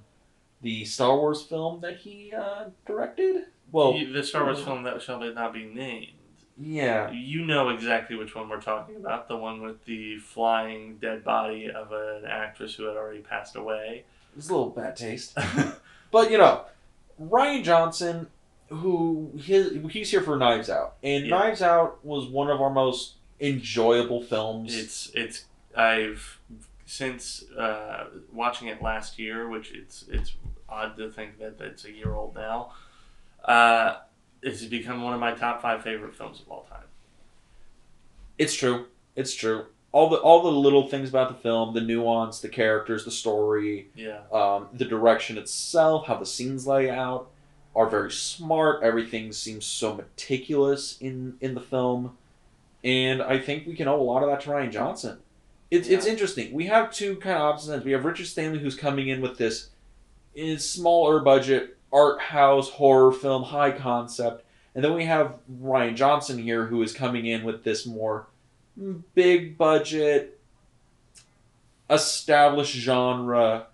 [0.62, 3.44] the Star Wars film that he uh, directed.
[3.72, 6.12] Well, The- Star Wars film that shall not be named.
[6.58, 9.28] yeah, You know exactly which one we're talking about.
[9.28, 14.04] The one with the flying dead body of an actress who had already passed away.
[14.36, 15.36] it's a little bad taste.
[16.12, 16.62] But you know,
[17.20, 18.28] Rian Johnson,
[18.68, 21.36] who his, he's here for Knives Out, and Yeah.
[21.38, 24.74] Knives Out was one of our most enjoyable films.
[24.78, 25.44] It's it's
[25.76, 26.38] I've
[26.86, 30.34] since uh, watching it last year, which it's it's
[30.68, 32.72] odd to think that it's a year old now.
[33.44, 33.96] Uh,
[34.40, 36.84] it's become one of my top five favorite films of all time.
[38.38, 38.86] It's true.
[39.16, 39.66] It's true.
[39.92, 43.88] All the all the little things about the film, the nuance, the characters, the story,
[43.94, 47.30] Yeah, um, the direction itself, how the scenes lay out,
[47.74, 48.82] are very smart.
[48.82, 52.16] Everything seems so meticulous in in the film,
[52.84, 55.18] and I think we can owe a lot of that to Rian Johnson.
[55.70, 56.52] It's it's interesting.
[56.54, 57.84] We have two kind of opposite ends.
[57.84, 59.70] We have Richard Stanley who's coming in with this
[60.34, 64.44] is smaller budget art house horror film, high concept,
[64.74, 68.26] and then we have Rian Johnson here who is coming in with this more
[69.14, 70.38] big budget,
[71.88, 73.66] established genre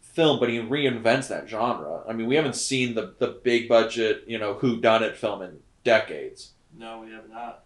[0.00, 2.02] film, but he reinvents that genre.
[2.08, 5.42] I mean, we haven't seen the the big budget, you know, who done it film
[5.42, 6.52] in decades.
[6.76, 7.64] no, we have not.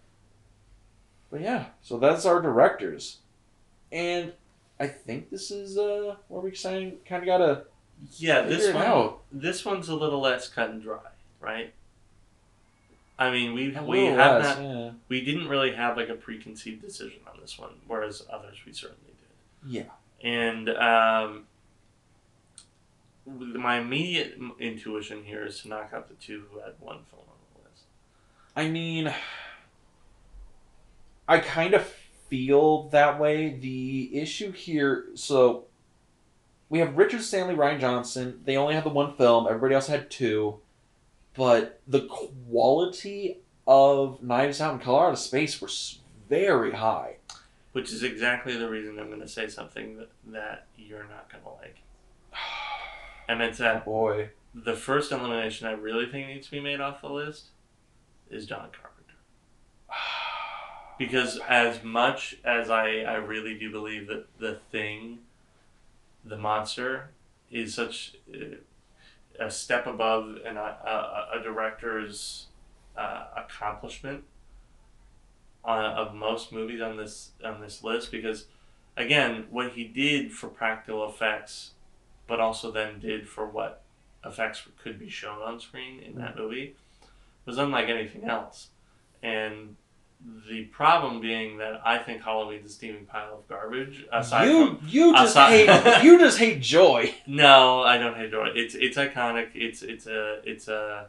[1.31, 3.19] But yeah, so that's our directors,
[3.93, 4.33] and
[4.81, 7.65] I think this is uh where we saying kind of gotta
[8.17, 9.21] Yeah, figure this one out.
[9.31, 10.99] this one's a little less cut and dry,
[11.41, 11.73] right?
[13.19, 14.91] I mean, we A we have less, not yeah.
[15.09, 19.13] we didn't really have like a preconceived decision on this one, whereas others we certainly
[19.21, 19.71] did.
[19.73, 19.91] Yeah.
[20.29, 21.45] And um,
[23.27, 27.37] my immediate intuition here is to knock out the two who had one film on
[27.55, 27.83] the list.
[28.57, 29.13] I mean,
[31.29, 31.93] I kind of
[32.33, 33.51] feel that way.
[33.51, 35.67] The issue here, so
[36.71, 38.41] we have Richard Stanley, Rian Johnson.
[38.47, 39.47] They only had the one film.
[39.47, 40.59] Everybody else had two,
[41.37, 45.69] but the quality of Knives Out and Color Out of Space were
[46.31, 47.17] very high.
[47.73, 51.45] Which is exactly the reason I'm going to say something that, that you're not going
[51.45, 51.77] to like.
[53.29, 54.31] And it's Oh that boy.
[54.55, 57.51] the first elimination I really think needs to be made off the list
[58.31, 58.92] is John Carpenter.
[60.99, 65.19] Because as much as I, I really do believe that the thing,
[66.25, 67.11] the monster,
[67.51, 68.57] is such uh,
[69.41, 72.47] a step above an, a, a, a director's
[72.97, 74.25] uh, accomplishment
[75.65, 78.47] on, of most movies on this on this list, because
[78.97, 81.73] again, what he did for practical effects,
[82.27, 83.83] but also then did for what
[84.25, 86.77] effects could be shown on screen in that movie,
[87.45, 88.69] was unlike anything else,
[89.23, 89.77] and
[90.49, 94.05] the problem being that I think Halloween's a steaming pile of garbage.
[94.13, 97.15] Aside you from you just aside- hate you just hate joy.
[97.27, 98.49] no, I don't hate joy.
[98.55, 99.49] It's it's iconic.
[99.55, 101.07] It's it's a it's a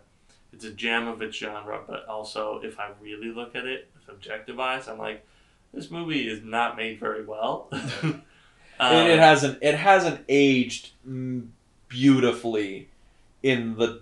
[0.51, 1.82] it's a gem of its genre.
[1.88, 5.26] But also, if I really look at it with objective eyes, I'm like,
[5.74, 7.70] this movie is not made very well.
[7.72, 8.24] Um,
[8.80, 10.91] it, it hasn't it hasn't aged
[11.89, 12.89] beautifully
[13.41, 14.01] in the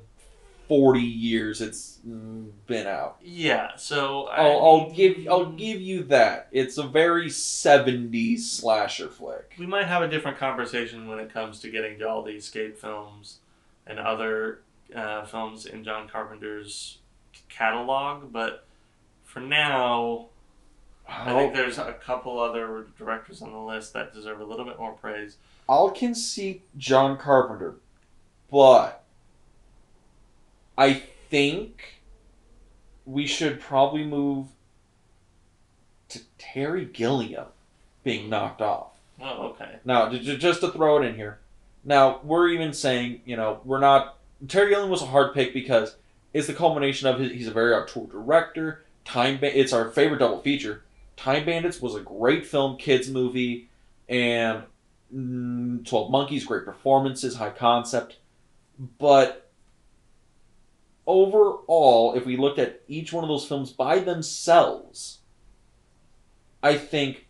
[0.72, 3.18] forty years it's been out.
[3.22, 3.72] yeah.
[3.76, 6.48] So I- I'll, I'll give I'll give you that.
[6.54, 9.54] It's a very seventies slasher flick.
[9.60, 12.78] we might have a different conversation when it comes to getting to all the escape
[12.78, 13.40] films
[13.86, 14.62] and other
[14.96, 17.00] uh, films in John Carpenter's
[17.50, 18.32] catalog.
[18.32, 18.66] But
[19.26, 20.28] for now,
[21.06, 24.80] I think there's a couple other directors on the list that deserve a little bit
[24.80, 25.36] more praise.
[25.68, 27.76] I'll concede John Carpenter,
[28.50, 29.01] but
[30.78, 30.94] I
[31.30, 32.02] think
[33.06, 34.48] we should probably move
[36.10, 37.46] to Terry Gilliam
[38.04, 38.88] being knocked off.
[39.22, 39.78] Oh, okay.
[39.86, 41.40] Now, just to throw it in here.
[41.84, 44.18] Now, we're even saying, you know, we're not.
[44.48, 45.96] Terry Gilliam was a hard pick because
[46.34, 47.32] it's the culmination of his.
[47.32, 48.84] He's a very auteur director.
[49.06, 50.84] Time ba- It's our favorite double feature.
[51.18, 53.68] Time Bandits was a great film, kids movie,
[54.10, 54.64] and
[55.16, 58.18] mm, Twelve Monkeys, great performances, high concept.
[58.98, 59.41] But
[61.08, 65.20] overall, if we looked at each one of those films by themselves,
[66.64, 67.28] I think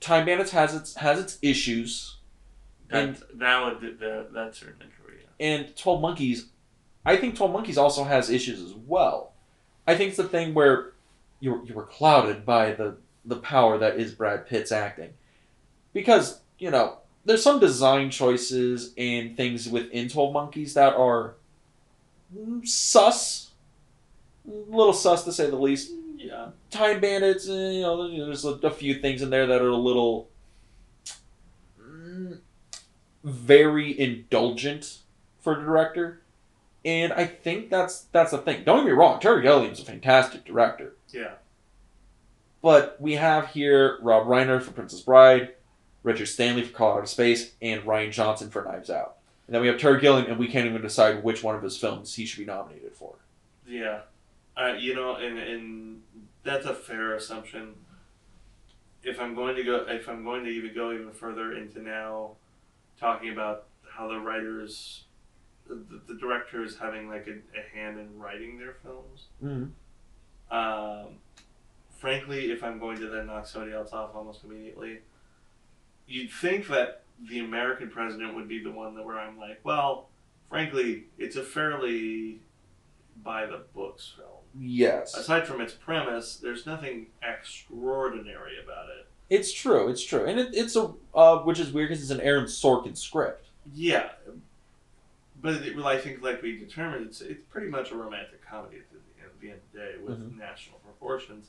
[0.00, 2.16] Time Bandits has its has its issues,
[2.88, 5.14] That, that would that, that's certainly true.
[5.18, 5.46] Yeah.
[5.46, 6.46] and Twelve Monkeys,
[7.04, 9.32] I think Twelve Monkeys also has issues as well.
[9.86, 10.92] I think it's the thing where
[11.40, 15.10] you you were clouded by the the power that is Brad Pitt's acting,
[15.92, 21.34] because you know there's some design choices and things within Twelve Monkeys that are
[22.64, 23.50] sus,
[24.46, 25.92] a little sus to say the least.
[26.16, 26.48] Yeah.
[26.70, 29.76] Time Bandits, eh, you know, there's a, a few things in there that are a
[29.76, 30.28] little
[31.80, 32.38] mm,
[33.22, 34.98] very indulgent
[35.40, 36.22] for the director,
[36.84, 38.64] and I think that's that's the thing.
[38.64, 41.34] Don't get me wrong, Terry Gilliam's a fantastic director, Yeah.
[42.62, 45.50] but we have here Rob Reiner for Princess Bride,
[46.02, 46.72] Richard Stanley for
[47.02, 49.16] of Space, and Rian Johnson for Knives Out.
[49.46, 51.76] And then we have Terry Gilliam, and we can't even decide which one of his
[51.76, 53.14] films he should be nominated for.
[53.66, 54.00] Yeah.
[54.56, 56.02] Uh, you know, and and
[56.42, 57.74] that's a fair assumption.
[59.02, 62.32] If I'm going to go, if I'm going to even go even further into now,
[62.98, 65.04] talking about how the writers,
[65.68, 69.26] the, the directors having like a, a hand in writing their films.
[69.42, 70.56] Mm-hmm.
[70.56, 71.06] Um,
[71.98, 75.00] frankly, if I'm going to then knock somebody else off almost immediately,
[76.06, 80.08] you'd think that the American president would be the one that where I'm like, well,
[80.48, 82.40] frankly, it's a fairly
[83.22, 84.28] by the books film.
[84.58, 85.14] Yes.
[85.16, 89.06] Aside from its premise, there's nothing extraordinary about it.
[89.28, 89.88] It's true.
[89.88, 92.96] It's true, and it, it's a uh, which is weird because it's an Aaron Sorkin
[92.96, 93.46] script.
[93.74, 94.10] Yeah,
[95.42, 98.76] but it, well, I think, like we determined, it's it's pretty much a romantic comedy
[98.76, 100.38] at the, at the end of the day with Mhm.
[100.38, 101.48] national proportions.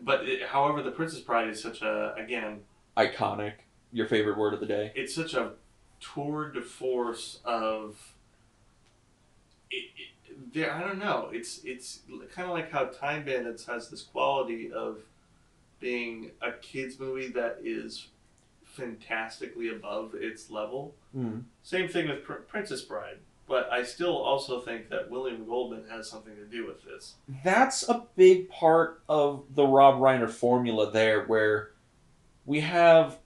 [0.00, 2.60] But it, however, the Princess Bride is such a again
[2.96, 3.54] Iconic.
[3.92, 4.92] Your favorite word of the day.
[4.94, 5.52] it's such a
[6.00, 8.14] tour de force of
[9.70, 11.30] it, it, there, I don't know.
[11.32, 12.00] It's it's
[12.34, 14.98] kind of like how Time Bandits has this quality of
[15.80, 18.08] being a kids movie that is
[18.64, 20.94] fantastically above its level.
[21.16, 21.44] Mm.
[21.62, 26.08] Same thing with Pr- Princess Bride, but I still also think that William Goldman has
[26.08, 27.14] something to do with this.
[27.44, 31.70] That's a big part of the Rob Reiner formula there, where
[32.46, 33.18] we have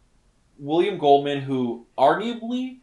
[0.58, 2.78] William Goldman, who arguably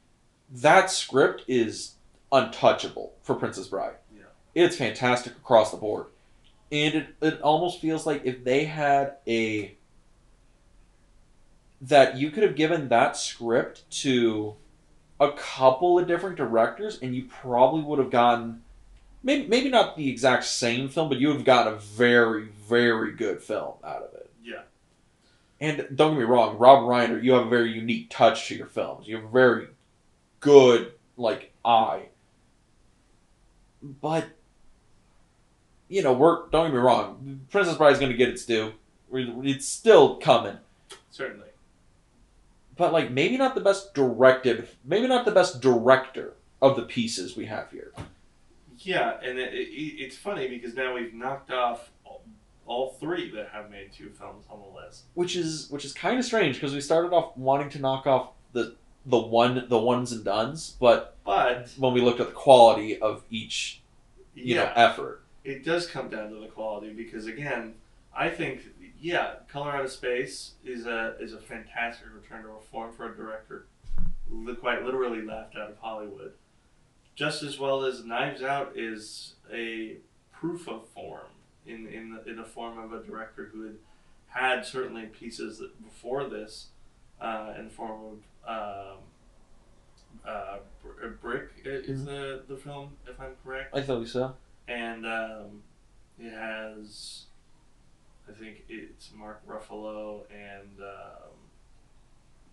[0.51, 1.93] that script is
[2.32, 3.95] untouchable for Princess Bride.
[4.15, 4.24] Yeah.
[4.55, 6.07] It's fantastic across the board.
[6.71, 9.76] And it, it almost feels like if they had a
[11.82, 14.55] that you could have given that script to
[15.19, 18.61] a couple of different directors and you probably would have gotten
[19.21, 23.13] maybe maybe not the exact same film, but you would have gotten a very very
[23.13, 24.22] good film out of it.
[25.64, 28.68] And don't get me wrong, Rob Reiner, you have a very unique touch to your
[28.68, 29.07] films.
[29.07, 29.68] You have a very
[30.41, 32.09] good like eye.
[33.82, 34.26] But
[35.88, 38.74] you know, we're don't get me wrong, Princess Bride is going to get its due.
[39.14, 40.57] It's still coming,
[41.11, 41.47] Certainly.
[42.76, 47.38] but like maybe not the best directed, maybe not the best director of the pieces
[47.38, 47.93] we have here.
[48.80, 49.61] Yeah, and it, it,
[50.03, 51.89] it's funny because now we've knocked off
[52.66, 55.03] all, three that have made two films on the list.
[55.14, 58.30] which is which is kind of strange because we started off wanting to knock off
[58.53, 62.99] the the one the ones and dones, but But when we looked at the quality
[62.99, 63.82] of each
[64.34, 67.76] you yeah, know effort, it does come down to the quality because again,
[68.16, 68.61] I think
[68.99, 73.11] yeah, Color Out of Space is a is a fantastic return to a form for
[73.11, 73.66] a director,
[74.61, 76.32] quite literally laughed out of Hollywood.
[77.16, 79.97] Just as well as Knives Out is a
[80.32, 81.28] proof of form
[81.66, 83.76] in in the, in the form of a director who had
[84.28, 86.68] had certainly pieces that before this,
[87.22, 88.01] uh, in the form
[88.45, 88.95] of.
[88.95, 88.97] Um,
[90.26, 94.36] uh, Br- Brick is the, the film, if I'm correct I thought so.
[94.68, 95.64] and um,
[96.20, 97.24] it has,
[98.30, 101.32] I think it's Mark Ruffalo and um,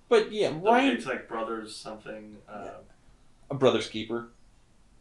[0.08, 2.38] But yeah, Rian, It's like brothers something.
[2.48, 2.78] Uh,
[3.50, 4.28] a brother's keeper,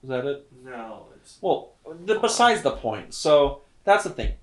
[0.03, 0.47] is that it?
[0.64, 1.74] No, it's Well,
[2.05, 3.14] the, besides the point.
[3.14, 4.33] So that's the thing.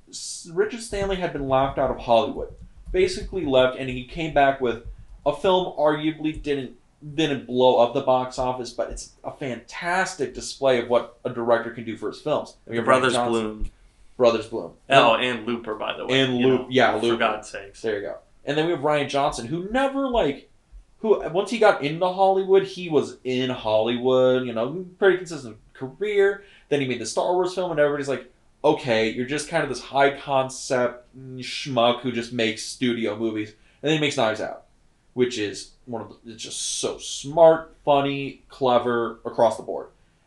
[0.53, 2.53] Richard Stanley had been laughed out of Hollywood,
[2.91, 4.85] basically left, and he came back with
[5.25, 6.73] a film arguably didn't
[7.15, 11.71] didn't blow up the box office, but it's a fantastic display of what a director
[11.71, 12.57] can do for his films.
[12.67, 13.71] And we the have Rian Brothers Johnson- Bloom.
[14.17, 14.73] Brothers Bloom.
[14.91, 16.21] Oh, and Looper, by the way.
[16.21, 17.19] And Loop- know, yeah, For Looper.
[17.19, 17.83] God's sakes.
[17.83, 18.17] There you go.
[18.47, 20.51] And then we have Rian Johnson, who never like,
[21.01, 24.45] who once he got into Hollywood, he was in Hollywood.
[24.47, 26.43] You know, pretty consistent career.
[26.71, 28.33] Then he made the Star Wars film, and everybody's like,
[28.67, 31.07] okay, you're just kind of this high concept
[31.37, 34.65] schmuck who just makes studio movies, and then he makes Knives Out,
[35.15, 39.87] which is one of the, it's just so smart, funny, clever across the board,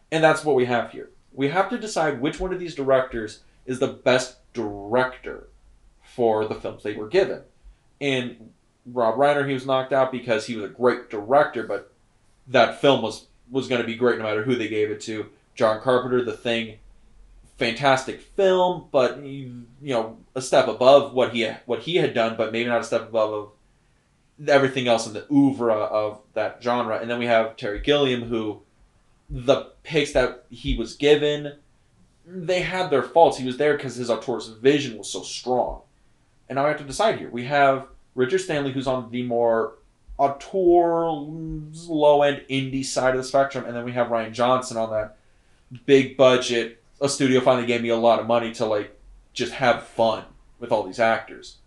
[0.09, 1.09] and that's what we have here.
[1.33, 5.47] We have to decide which one of these directors is the best director
[6.01, 7.41] for the films they were given.
[7.99, 8.51] And
[8.85, 11.91] Rob Reiner, he was knocked out because he was a great director, but
[12.47, 15.25] that film was was going to be great no matter who they gave it to.
[15.55, 16.77] John Carpenter, The Thing,
[17.59, 22.51] fantastic film, but you know a step above what he what he had done, but
[22.51, 26.97] maybe not a step above of everything else in the oeuvre of that genre.
[26.99, 28.61] And then we have Terry Gilliam, who
[29.29, 31.53] the picks that he was given,
[32.25, 33.37] they had their faults.
[33.37, 35.81] He was there because his auteur's vision was so strong.
[36.47, 37.29] And now we have to decide here.
[37.29, 39.75] We have Richard Stanley, who's on the more
[40.17, 44.89] auteur, low end indie side of the spectrum, and then we have Rian Johnson on
[44.91, 45.17] that
[45.85, 46.78] big budget.
[47.01, 48.97] A studio finally gave me a lot of money to like
[49.33, 50.25] just have fun
[50.59, 51.57] with all these actors.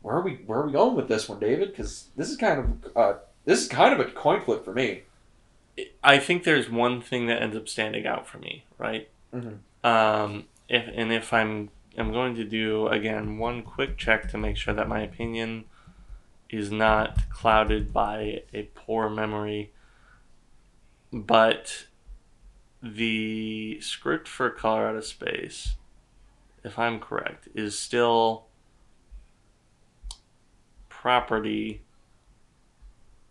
[0.00, 0.34] Where are we?
[0.46, 1.70] Where are we going with this one, David?
[1.70, 5.02] Because this is kind of uh, this is kind of a coin flip for me.
[6.02, 9.08] I think there's one thing that ends up standing out for me, right?
[9.32, 9.58] Mhm.
[9.84, 14.56] Um, if and if I'm I'm going to do again one quick check to make
[14.56, 15.64] sure that my opinion
[16.50, 19.70] is not clouded by a poor memory,
[21.12, 21.86] but
[22.82, 25.76] the script for Color Out of Space,
[26.64, 28.46] if I'm correct, is still
[30.88, 31.82] property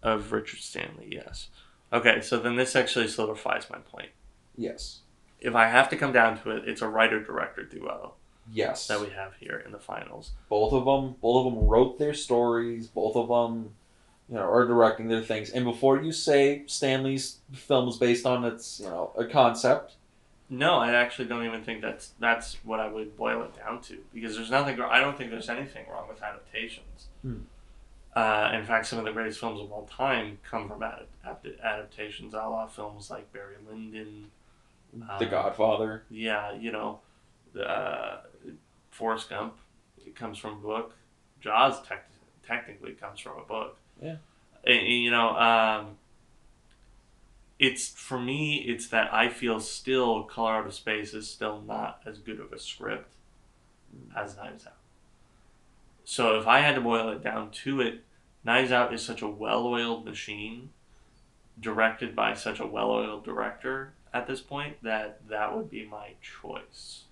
[0.02, 1.10] of Richard Stanley.
[1.12, 1.50] Yes.
[1.94, 4.10] Okay, so then this actually solidifies my point.
[4.56, 5.00] Yes.
[5.40, 8.14] If I have to come down to it, it's a writer director duo
[8.52, 8.88] Yes.
[8.88, 10.32] that we have here in the finals.
[10.50, 13.74] both of them both of them wrote their stories both of them
[14.32, 18.44] you know are directing their things and before you say stanley's film is based on
[18.46, 19.94] its you know a concept
[20.50, 23.98] No, I actually don't even think that's that's what I would boil it down to
[24.14, 24.82] because there's nothing.
[24.82, 27.08] I don't think there's anything wrong with adaptations.
[27.22, 27.44] Hmm.
[28.14, 31.56] Uh, in fact, some of the greatest films of all time come from ad- ad-
[31.64, 34.30] adaptations, a la films like Barry Lyndon.
[34.94, 37.00] the uh, godfather Yeah, you know,
[37.58, 38.18] uh,
[38.90, 39.54] Forrest Gump.
[40.06, 40.94] It comes from a book.
[41.40, 42.12] Jaws tec-
[42.46, 43.78] technically comes from a book.
[44.02, 44.16] Yeah.
[44.66, 45.98] And, you know, um,
[47.60, 48.58] it's for me.
[48.68, 52.52] It's that I feel still Color Out of Space is still not as good of
[52.52, 53.14] a script
[54.16, 54.74] as Knives Out.
[56.04, 58.04] So if I had to boil it down to it,
[58.44, 60.70] Knives Out is such a well-oiled machine,
[61.60, 67.04] directed by such a well-oiled director at this point that that would be my choice.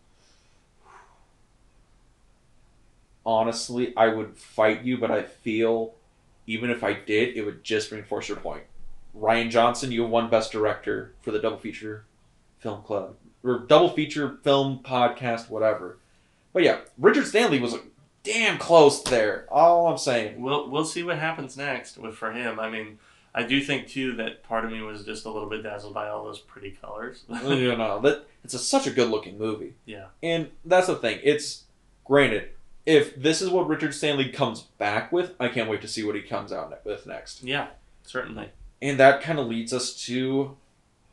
[3.26, 5.94] honestly i would fight you but i feel
[6.50, 8.64] even if I did, it would just reinforce your point.
[9.16, 12.06] Rian Johnson, you won Best Director for the Double Feature
[12.60, 15.98] Film Club or Double Feature Film Podcast, whatever.
[16.54, 17.76] But yeah, Richard Stanley was
[18.24, 19.46] damn close there.
[19.50, 20.42] All I'm saying.
[20.42, 22.60] We'll we'll see what happens next with for him.
[22.60, 23.00] I mean,
[23.34, 26.10] I do think too that part of me was just a little bit dazzled by
[26.10, 27.24] all those pretty colors.
[27.30, 29.76] no, no, no, that it's a, such a good looking movie.
[29.86, 30.08] Yeah.
[30.24, 31.20] And that's the thing.
[31.24, 31.64] It's
[32.06, 32.50] granted,
[32.86, 36.16] if this is what Richard Stanley comes back with, I can't wait to see what
[36.16, 37.44] he comes out with next.
[37.44, 37.68] Yeah,
[38.04, 38.50] certainly.
[38.82, 40.58] And that kind of leads us to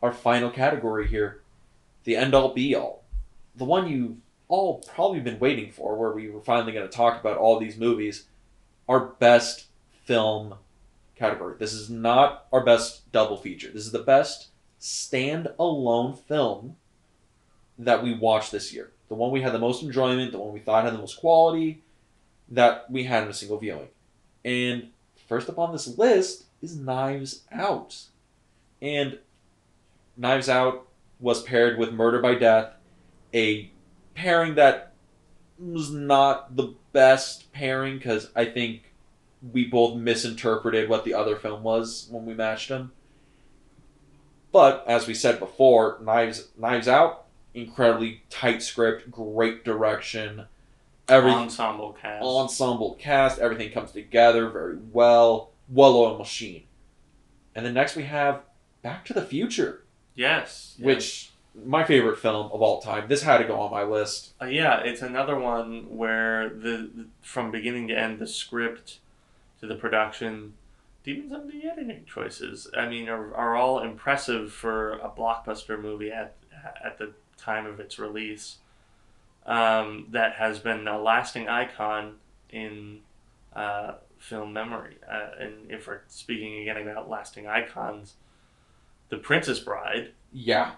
[0.03, 1.43] our final category here
[2.07, 3.03] the end all be all.
[3.57, 4.17] The one you've
[4.49, 7.77] all probably been waiting for, where we were finally going to talk about all these
[7.77, 8.27] movies.
[8.89, 9.67] Our best
[10.05, 10.55] film
[11.17, 11.57] category.
[11.59, 13.71] This is not our best double feature.
[13.71, 14.49] This is the best
[14.79, 16.77] stand-alone film
[17.77, 18.93] that we watched this year.
[19.09, 21.83] The one we had the most enjoyment, the one we thought had the most quality,
[22.51, 23.89] that we had in a single viewing.
[24.45, 24.91] And
[25.29, 28.05] first up on this list is Knives Out.
[28.81, 29.19] And
[30.17, 30.87] Knives Out
[31.21, 32.75] was paired with Murder by Death,
[33.33, 33.71] a
[34.15, 34.93] pairing that
[35.59, 38.93] was not the best pairing because I think
[39.53, 42.93] we both misinterpreted what the other film was when we matched them.
[44.53, 47.26] But as we said before, Knives Knives Out,
[47.57, 50.45] incredibly tight script, great direction,
[51.09, 56.65] every ensemble cast, ensemble cast, everything comes together very well, well-oiled machine.
[57.55, 58.43] And then next we have
[58.83, 59.83] Back to the Future.
[60.15, 60.85] Yes, yes.
[60.85, 61.31] which
[61.65, 63.09] my favorite film of all time.
[63.09, 64.33] This had to go on my list.
[64.41, 68.99] Uh, yeah, it's another one where the, the from beginning to end the script
[69.61, 70.53] to the production,
[71.07, 72.69] even some of the editing choices.
[72.77, 76.35] I mean, are, are all impressive for a blockbuster movie at
[76.85, 78.57] at the time of its release.
[79.45, 82.17] Um, that has been a lasting icon
[82.51, 83.01] in
[83.55, 84.97] uh, film memory.
[85.09, 88.15] Uh, and if we're speaking again about lasting icons,
[89.09, 90.13] The Princess Bride.
[90.33, 90.73] Yeah.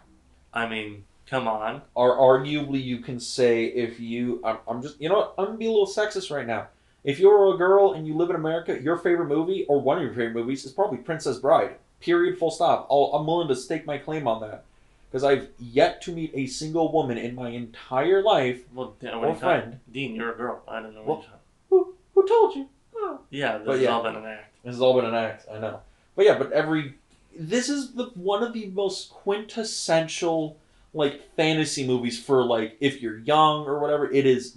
[0.53, 1.83] I mean, come on.
[1.95, 5.59] Or arguably, you can say if you, I'm, I'm just, you know what, I'm gonna
[5.59, 6.69] be a little sexist right now.
[7.05, 10.05] If you're a girl and you live in America, your favorite movie or one of
[10.05, 11.77] your favorite movies is probably Princess Bride.
[12.01, 12.39] Period.
[12.39, 12.87] Full stop.
[12.91, 14.65] I'll, I'm willing to stake my claim on that
[15.11, 19.81] because I've yet to meet a single woman in my entire life well, or friend.
[19.91, 20.63] Dean, you're a girl.
[20.69, 21.03] I don't know.
[21.05, 21.25] Well,
[21.71, 22.69] who who told you?
[22.97, 23.21] Oh.
[23.31, 24.55] Yeah, this but has yeah, all been an act.
[24.65, 25.47] This has all been an act.
[25.51, 25.81] I know.
[26.17, 26.95] But yeah, but every
[27.39, 30.57] this is the one of the most quintessential
[30.93, 34.11] like fantasy movies for like if you're young or whatever.
[34.11, 34.57] It is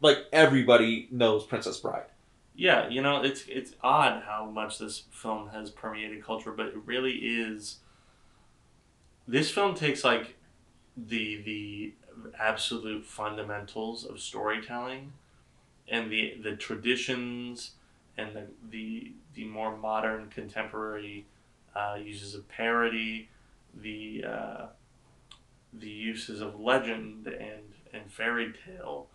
[0.00, 2.04] like everybody knows Princess Bride.
[2.54, 6.76] Yeah, you know it's it's odd how much this film has permeated culture, but it
[6.84, 7.78] really is.
[9.30, 10.34] This film takes like
[10.96, 11.94] the the
[12.36, 15.12] absolute fundamentals of storytelling,
[15.88, 17.74] and the the traditions
[18.18, 21.26] and the the the more modern contemporary
[21.76, 23.28] uh, uses of parody,
[23.72, 24.66] the uh,
[25.72, 29.06] the uses of legend and and fairy tale.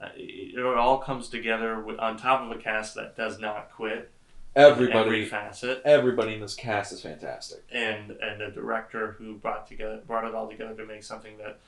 [0.00, 3.70] Uh, it, it, all comes together with, on top of a cast that does not
[3.70, 4.10] quit.
[4.56, 5.82] Everybody, every facet.
[5.84, 10.34] Everybody in this cast is fantastic, and and a director who brought together brought it
[10.34, 11.58] all together to make something that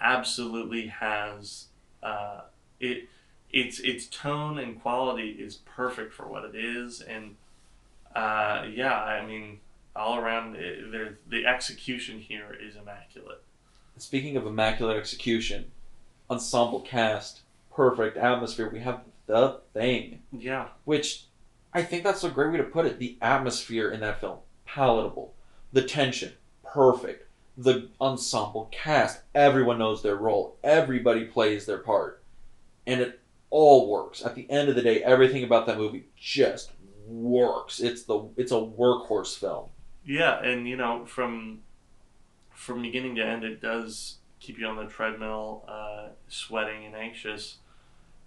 [0.00, 1.66] absolutely has
[2.02, 2.42] uh,
[2.80, 3.08] it.
[3.50, 7.36] Its its tone and quality is perfect for what it is, and
[8.14, 9.60] uh, yeah, I mean,
[9.94, 13.42] all around, it, the execution here is immaculate.
[13.98, 15.66] Speaking of immaculate execution,
[16.30, 17.40] ensemble cast,
[17.74, 18.68] perfect atmosphere.
[18.68, 20.22] We have the thing.
[20.32, 20.68] Yeah.
[20.84, 21.24] Which
[21.76, 22.98] I think that's a great way to put it.
[22.98, 25.34] The atmosphere in that film, palatable.
[25.74, 26.32] The tension,
[26.64, 27.28] perfect.
[27.58, 30.56] The ensemble cast, everyone knows their role.
[30.64, 32.22] Everybody plays their part.
[32.86, 33.20] And it
[33.50, 34.24] all works.
[34.24, 36.72] At the end of the day, everything about that movie just
[37.06, 37.78] works.
[37.78, 39.68] It's the it's a workhorse film.
[40.02, 41.60] Yeah, and you know from
[42.54, 47.58] from beginning to end, it does keep you on the treadmill, uh, sweating and anxious,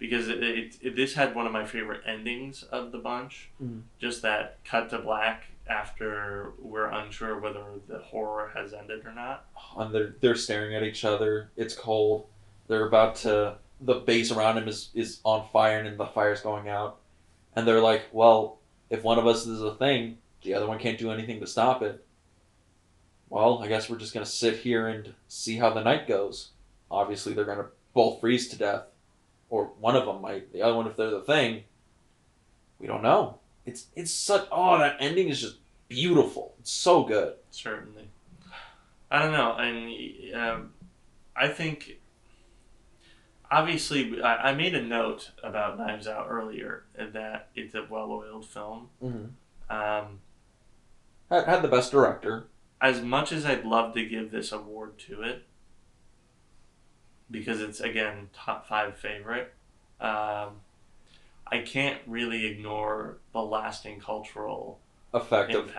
[0.00, 3.50] because it, it, it, this had one of my favorite endings of the bunch.
[3.62, 3.82] Mm.
[4.00, 9.44] Just that cut to black after we're unsure whether the horror has ended or not.
[9.76, 11.50] And they're they're staring at each other.
[11.56, 12.26] It's cold.
[12.66, 13.58] They're about to.
[13.82, 16.98] The base around him is is on fire and the fire's going out,
[17.54, 18.58] and they're like, "Well,
[18.90, 21.82] if one of us is a thing, the other one can't do anything to stop
[21.82, 22.04] it.
[23.28, 26.50] Well, I guess we're just going to sit here and see how the night goes.
[26.90, 28.82] Obviously, they're going to both freeze to death.
[29.50, 30.52] Or one of them might.
[30.52, 31.64] The other one, if they're the thing,
[32.78, 33.40] we don't know.
[33.66, 34.46] It's it's such.
[34.50, 35.58] Oh, that ending is just
[35.88, 36.54] beautiful.
[36.60, 37.34] It's so good.
[37.50, 38.08] Certainly.
[39.10, 39.56] I don't know.
[39.56, 40.72] And um,
[41.36, 41.98] I think
[43.50, 48.88] obviously, I, I made a note about Knives Out earlier that it's a well-oiled film.
[49.02, 49.76] Mm-hmm.
[49.76, 50.20] Um,
[51.28, 52.46] Had, had the best director.
[52.80, 55.42] as much as I'd love to give this award to it,
[57.30, 59.52] because it's again top five favorite,
[60.00, 60.60] um,
[61.46, 64.78] I can't really ignore the lasting cultural
[65.12, 65.72] Effect of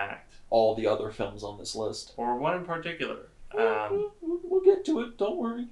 [0.50, 2.14] all the other films on this list.
[2.18, 3.30] or one in particular.
[3.54, 5.18] We'll- Um, we'll, we'll get to it.
[5.18, 5.68] Don't worry.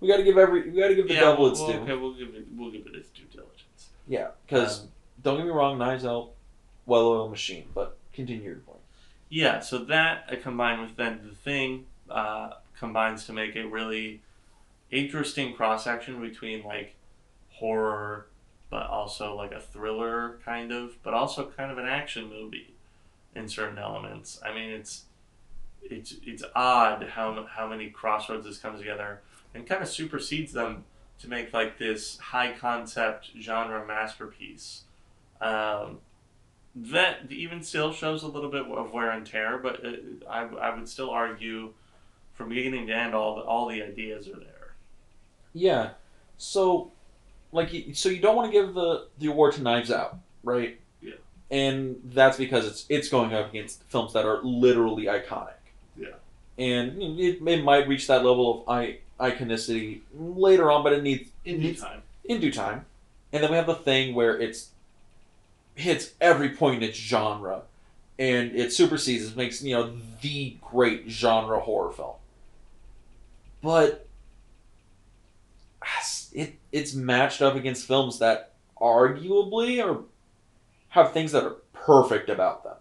[0.00, 0.68] We got to give every.
[0.70, 1.78] We got to give the yeah, devil we'll, its we'll- due.
[1.80, 2.46] okay, we'll give it.
[2.54, 3.88] We'll give it its due diligence.
[4.08, 4.88] Yeah, because Um,
[5.22, 6.30] don't get me wrong, Knives Out,
[6.86, 7.66] well-oiled machine.
[7.74, 8.80] But continue your point.
[9.30, 14.20] Yeah, so that uh, combined with then the thing uh, combines to make a really
[14.92, 16.94] interesting cross section between like
[17.50, 18.26] horror,
[18.70, 22.74] but also like a thriller kind of, but also kind of an action movie
[23.34, 24.38] in certain elements.
[24.44, 25.04] I mean, it's
[25.82, 29.20] it's it's odd how how many crossroads this comes together
[29.54, 30.84] and kind of supersedes them
[31.20, 34.82] to make like this high concept genre masterpiece.
[35.40, 35.98] Um,
[36.74, 40.74] that even still shows a little bit of wear and tear, but it, I, I
[40.74, 41.74] would still argue
[42.32, 44.61] from beginning to end, all the, all the ideas are there.
[45.54, 45.90] Yeah.
[46.38, 46.90] So,
[47.52, 50.80] like, so you don't want to give the the award to Knives Out, right?
[51.00, 51.14] Yeah.
[51.50, 55.54] And that's because it's it's going up against films that are literally iconic.
[55.96, 56.08] Yeah.
[56.58, 61.28] And it, it might reach that level of I, iconicity later on, but it needs
[61.44, 62.02] In due time.
[62.24, 62.86] in due time.
[63.32, 64.70] And then we have the thing where it's
[65.74, 67.62] hits every point in its genre,
[68.18, 72.14] and it supersedes, it makes you know the great genre horror film.
[73.62, 74.06] But
[76.34, 80.02] it it's matched up against films that arguably are
[80.88, 82.76] have things that are perfect about them.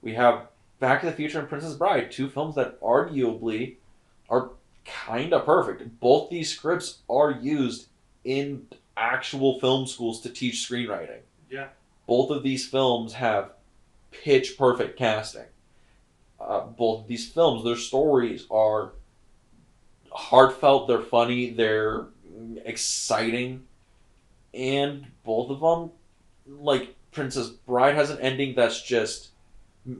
[0.00, 0.48] We have
[0.78, 3.76] Back to the Future and Princess Bride, two films that arguably
[4.28, 4.50] are
[4.84, 6.00] kind of perfect.
[6.00, 7.86] Both these scripts are used
[8.24, 8.66] in
[8.96, 11.20] actual film schools to teach screenwriting.
[11.50, 11.68] Yeah.
[12.06, 13.52] Both of these films have
[14.10, 15.46] pitch perfect casting.
[16.40, 18.92] Uh, both of these films, their stories are
[20.10, 22.06] heartfelt, they're funny, they're
[22.64, 23.64] exciting,
[24.54, 25.90] and both of them,
[26.60, 29.28] like Princess Bride, has an ending that's just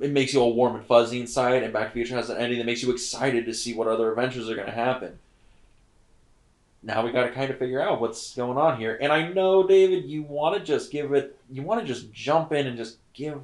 [0.00, 2.38] it makes you all warm and fuzzy inside, and Back to the Future has an
[2.38, 5.18] ending that makes you excited to see what other adventures are going to happen.
[6.84, 9.66] Now we got to kind of figure out what's going on here, and I know
[9.66, 12.98] David, you want to just give it, you want to just jump in and just
[13.12, 13.40] give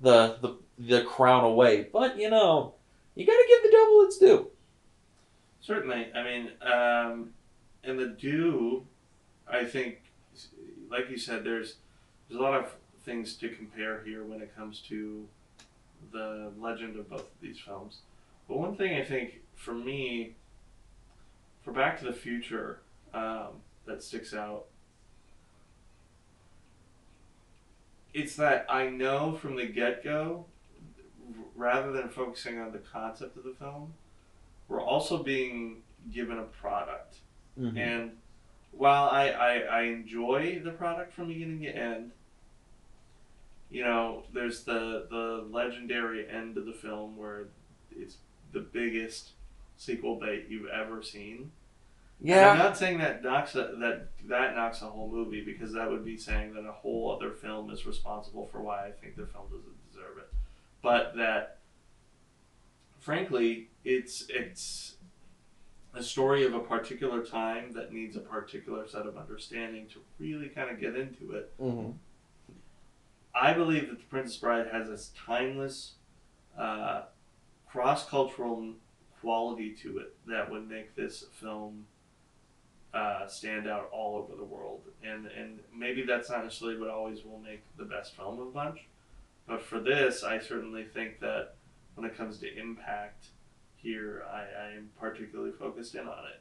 [0.00, 2.74] the the the crown away, but you know,
[3.14, 4.50] you got to give the devil its due.
[5.60, 6.08] Certainly.
[6.14, 7.30] I mean, um,
[7.88, 8.84] and the do,
[9.50, 9.98] I think,
[10.90, 11.76] like you said, there's
[12.28, 12.74] there's a lot of
[13.04, 15.26] things to compare here when it comes to
[16.12, 18.00] the legend of both of these films.
[18.46, 20.34] But one thing I think for me,
[21.62, 22.80] for Back to the Future,
[23.14, 24.66] um, that sticks out,
[28.12, 30.44] it's that I know from the get go,
[31.56, 33.94] rather than focusing on the concept of the film,
[34.68, 35.82] we're also being
[36.12, 37.16] given a product.
[37.58, 37.76] Mm-hmm.
[37.76, 38.10] And
[38.72, 42.12] while I, I, I enjoy the product from beginning to end,
[43.70, 47.48] you know, there's the, the legendary end of the film where
[47.90, 48.16] it's
[48.52, 49.30] the biggest
[49.76, 51.50] sequel bait you've ever seen.
[52.24, 55.88] And I'm not saying that knocks a, that that knocks a whole movie because that
[55.88, 59.26] would be saying that a whole other film is responsible for why I think the
[59.26, 60.28] film doesn't deserve it.
[60.82, 61.58] But that,
[62.98, 64.94] frankly, it's it's
[65.94, 70.48] a story of a particular time that needs a particular set of understanding to really
[70.48, 71.52] kind of get into it.
[71.58, 71.90] hmm
[73.34, 75.92] I believe that The Princess Bride has this timeless,
[76.58, 77.02] uh,
[77.70, 78.72] cross cultural
[79.20, 81.86] quality to it that would make this film
[82.92, 84.80] uh, stand out all over the world.
[85.04, 88.50] And, and maybe that's not necessarily what always will make the best film of a
[88.50, 88.80] bunch.
[89.46, 91.54] But for this, I certainly think that
[91.94, 93.26] when it comes to impact
[93.82, 96.40] here, I, am particularly focused in on it.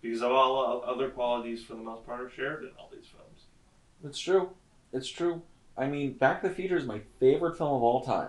[0.00, 3.44] Because of all other qualities, for the most part, are shared in all these films.
[4.04, 4.50] It's true.
[4.92, 5.42] It's true.
[5.76, 8.28] I mean, Back to the Future is my favorite film of all time.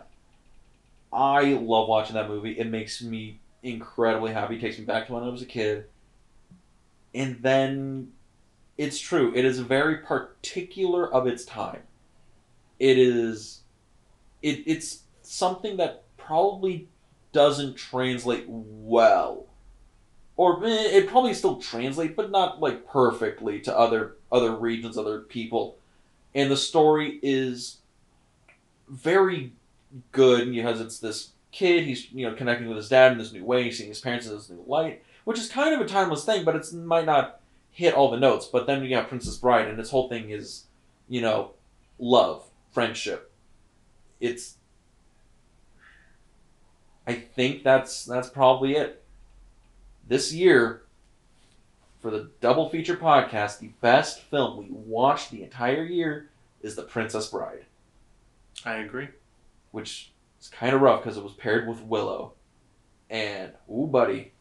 [1.11, 2.60] I love watching that movie.
[2.60, 4.56] It makes me incredibly happy.
[4.56, 5.85] It takes me back to when I was a kid.
[7.14, 8.11] And then
[8.77, 9.34] it's true.
[9.35, 11.81] It is very particular of its time.
[12.77, 13.61] It is
[14.41, 16.88] it it's something that probably
[17.31, 19.45] doesn't translate well.
[20.35, 25.19] Or eh, it probably still translates, but not like perfectly to other other regions, other
[25.19, 25.77] people.
[26.34, 27.77] And the story is
[28.88, 29.53] very
[30.11, 33.43] good because it's this kid, he's you know connecting with his dad in this new
[33.43, 36.43] way, seeing his parents in this new light, which is kind of a timeless thing,
[36.43, 37.41] but it might not
[37.72, 38.45] hit all the notes.
[38.45, 40.65] But then you have Princess Bride, and this whole thing is,
[41.07, 41.51] you know,
[41.97, 43.31] love, friendship.
[44.19, 44.56] It's.
[47.10, 49.03] I think that's that's probably it.
[50.07, 50.84] This year,
[52.02, 56.30] for the double feature podcast, the best film we watched the entire year
[56.61, 57.65] is The Princess Bride,
[58.64, 59.07] I agree.
[59.72, 62.34] which is kind of rough because it was paired with Willow.
[63.10, 64.34] And, ooh, buddy,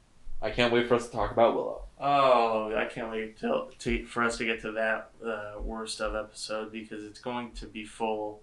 [0.43, 1.83] I can't wait for us to talk about Willow.
[1.99, 6.15] Oh, I can't wait till to, for us to get to that uh, worst of
[6.15, 8.43] episode because it's going to be full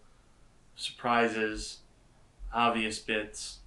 [0.76, 1.78] of surprises,
[2.52, 3.60] obvious bits.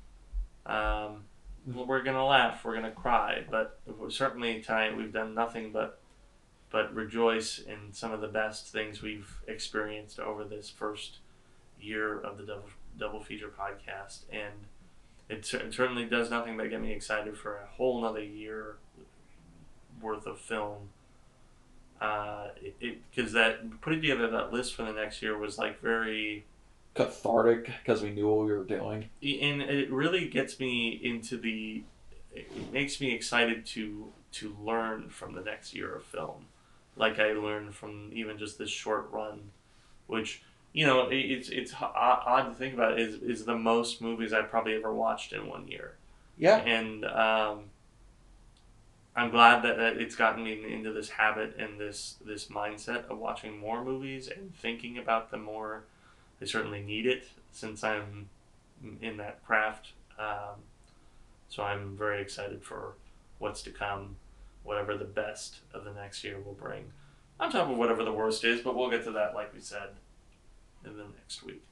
[0.69, 1.25] Um,
[1.67, 6.01] we're gonna laugh, we're gonna cry, but certainly tonight we've done nothing but
[6.71, 11.19] but rejoice in some of the best things we've experienced over this first
[11.81, 12.69] year of the double
[12.99, 14.67] double feature podcast, and
[15.29, 18.77] it, it certainly does nothing but get me excited for a whole another year
[20.01, 20.91] worth of film.
[22.01, 26.45] Uh, it because that putting together that list for the next year was like very
[26.99, 29.09] Cathartic because we knew what we were doing.
[29.23, 31.85] and it really gets me into the
[32.35, 36.47] it makes me excited to to learn from the next year of film
[36.97, 39.51] like i learned from even just this short run
[40.09, 40.43] which
[40.73, 44.75] you know it's it's odd to think about is is the most movies i've probably
[44.75, 45.95] ever watched in one year
[46.37, 46.57] Yeah.
[46.59, 47.65] and um,
[49.17, 53.19] I'm glad that, that it's gotten me into this habit and this this mindset of
[53.19, 55.85] watching more movies and thinking about them more.
[56.41, 58.29] I certainly need it since I'm
[59.03, 59.89] in that craft.
[60.19, 60.63] Um,
[61.49, 62.95] so I'm very excited for
[63.39, 64.17] what's to come,
[64.63, 66.93] whatever the best of the next year will bring.
[67.41, 69.91] On top of whatever the worst is, but we'll get to that, like we said,
[70.85, 71.63] in the next week.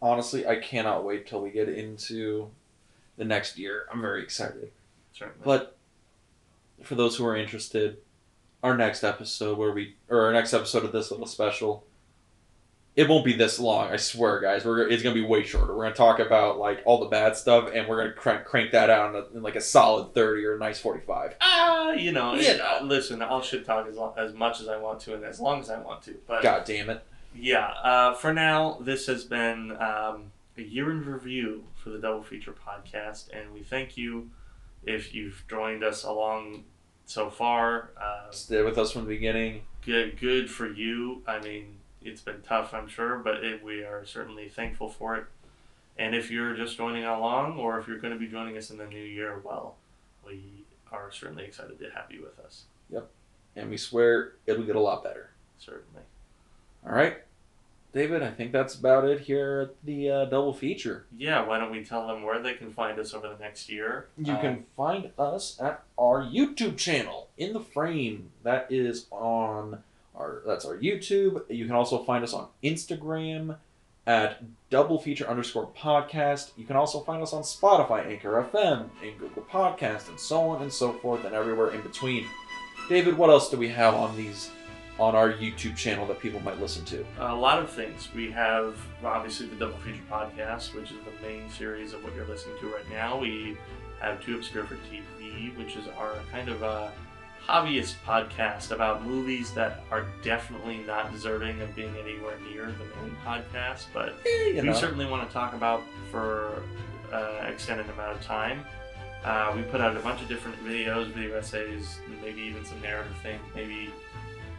[0.00, 2.50] Honestly, I cannot wait till we get into
[3.16, 3.86] the next year.
[3.92, 4.72] I'm very excited.
[5.12, 5.42] Certainly.
[5.44, 5.76] But
[6.82, 7.98] for those who are interested,
[8.62, 11.84] our next episode where we or our next episode of this little special,
[12.94, 13.90] it won't be this long.
[13.90, 14.64] I swear, guys.
[14.64, 15.74] We're it's gonna be way shorter.
[15.74, 18.90] We're gonna talk about like all the bad stuff, and we're gonna crank, crank that
[18.90, 21.34] out in, a, in like a solid thirty or a nice forty-five.
[21.40, 22.80] Ah, you know, You it- know.
[22.82, 25.60] listen, I'll shit talk as, long, as much as I want to and as long
[25.60, 26.14] as I want to.
[26.26, 27.02] But God damn it!
[27.34, 32.22] yeah, uh, for now, this has been um, a year in review for the Double
[32.22, 34.28] Feature podcast, and we thank you
[34.84, 36.64] if you've joined us along
[37.06, 37.90] so far.
[38.00, 39.62] Uh, Stay with us from the beginning.
[39.84, 41.22] good, good for you.
[41.26, 45.24] I mean, it's been tough, I'm sure, but it, we are certainly thankful for it.
[45.98, 48.78] And if you're just joining along, or if you're going to be joining us in
[48.78, 49.76] the new year, well,
[50.26, 52.64] we are certainly excited to have you with us.
[52.90, 53.08] Yep.
[53.56, 55.30] And we swear it'll get a lot better.
[55.58, 56.02] Certainly.
[56.84, 57.18] All right,
[57.92, 58.22] David.
[58.22, 61.04] I think that's about it here at the uh, double feature.
[61.16, 64.06] Yeah, why don't we tell them where they can find us over the next year?
[64.18, 68.30] You Uh, can find us at our YouTube channel, In the Frame.
[68.44, 69.82] That is on
[70.16, 71.42] our that's our YouTube.
[71.50, 73.56] You can also find us on Instagram
[74.06, 76.50] at double feature underscore podcast.
[76.56, 80.62] You can also find us on Spotify, Anchor FM, and Google Podcast, and so on
[80.62, 82.26] and so forth, and everywhere in between.
[82.88, 84.50] David, what else do we have on these
[84.98, 87.04] on our YouTube channel that people might listen to?
[87.18, 88.08] a lot of things.
[88.14, 92.26] We have obviously the Double Feature podcast, which is the main series of what you're
[92.26, 93.18] listening to right now.
[93.18, 93.56] We
[94.00, 96.92] have Too Obscure for TV, which is our kind of a
[97.48, 103.16] hobbyist podcast about movies that are definitely not deserving of being anywhere near the main
[103.26, 104.72] podcast, but You we know.
[104.74, 106.62] certainly want to talk about for
[107.12, 108.64] uh, extended amount of time.
[109.24, 113.16] Uh, we put out a bunch of different videos, video essays, maybe even some narrative
[113.22, 113.40] things.
[113.54, 113.90] Maybe,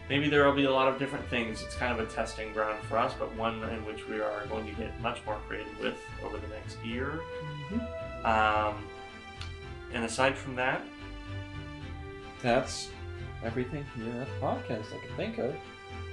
[0.09, 1.61] maybe there will be a lot of different things.
[1.61, 4.65] It's kind of a testing ground for us, but one in which we are going
[4.65, 7.21] to get much more creative with over the next year.
[8.25, 8.85] Um,
[9.93, 10.81] and aside from that,
[12.41, 12.89] That's
[13.43, 15.55] everything here at the podcast I can think of.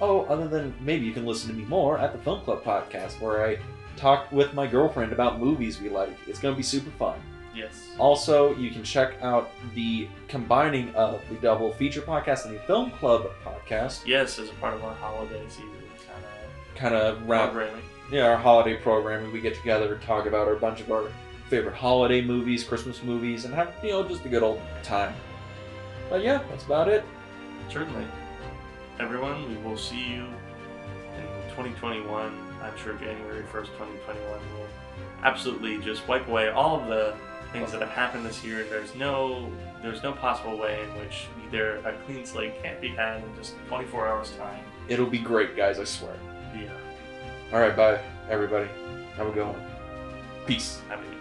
[0.00, 3.20] Oh, other than maybe you can listen to me more at the Film Club podcast,
[3.20, 3.58] where I
[3.96, 6.16] talk with my girlfriend about movies we like.
[6.26, 7.20] It's going to be super fun.
[7.54, 12.60] Yes, Also, you can check out the combining of the double feature podcast and the
[12.60, 14.06] Film Club podcast.
[14.06, 15.70] yes, as a part of our holiday season
[16.06, 17.82] kind of Kind of wrap, programming.
[18.12, 19.32] yeah, our holiday programming.
[19.32, 21.10] We get together and talk about our bunch of our
[21.48, 25.12] favorite holiday movies, Christmas movies, and have you know just a good old time.
[26.08, 27.04] But yeah, that's about it.
[27.68, 28.06] Certainly.
[28.98, 30.24] Everyone, we will see you
[31.16, 32.32] in 2021.
[32.62, 34.66] I'm sure January 1st, 2021 will
[35.24, 37.14] absolutely just wipe away all of the
[37.52, 38.64] things that have happened this year.
[38.64, 39.50] There's no
[39.82, 43.54] there's no possible way in which either a clean slate can't be had in just
[43.68, 44.62] 24 hours time.
[44.88, 45.78] It'll be great, guys.
[45.78, 46.14] I swear.
[46.54, 46.70] Yeah.
[47.52, 48.68] All right, bye, everybody.
[49.16, 49.62] Have a good one.
[50.46, 50.80] Peace.
[50.88, 51.19] Have a good.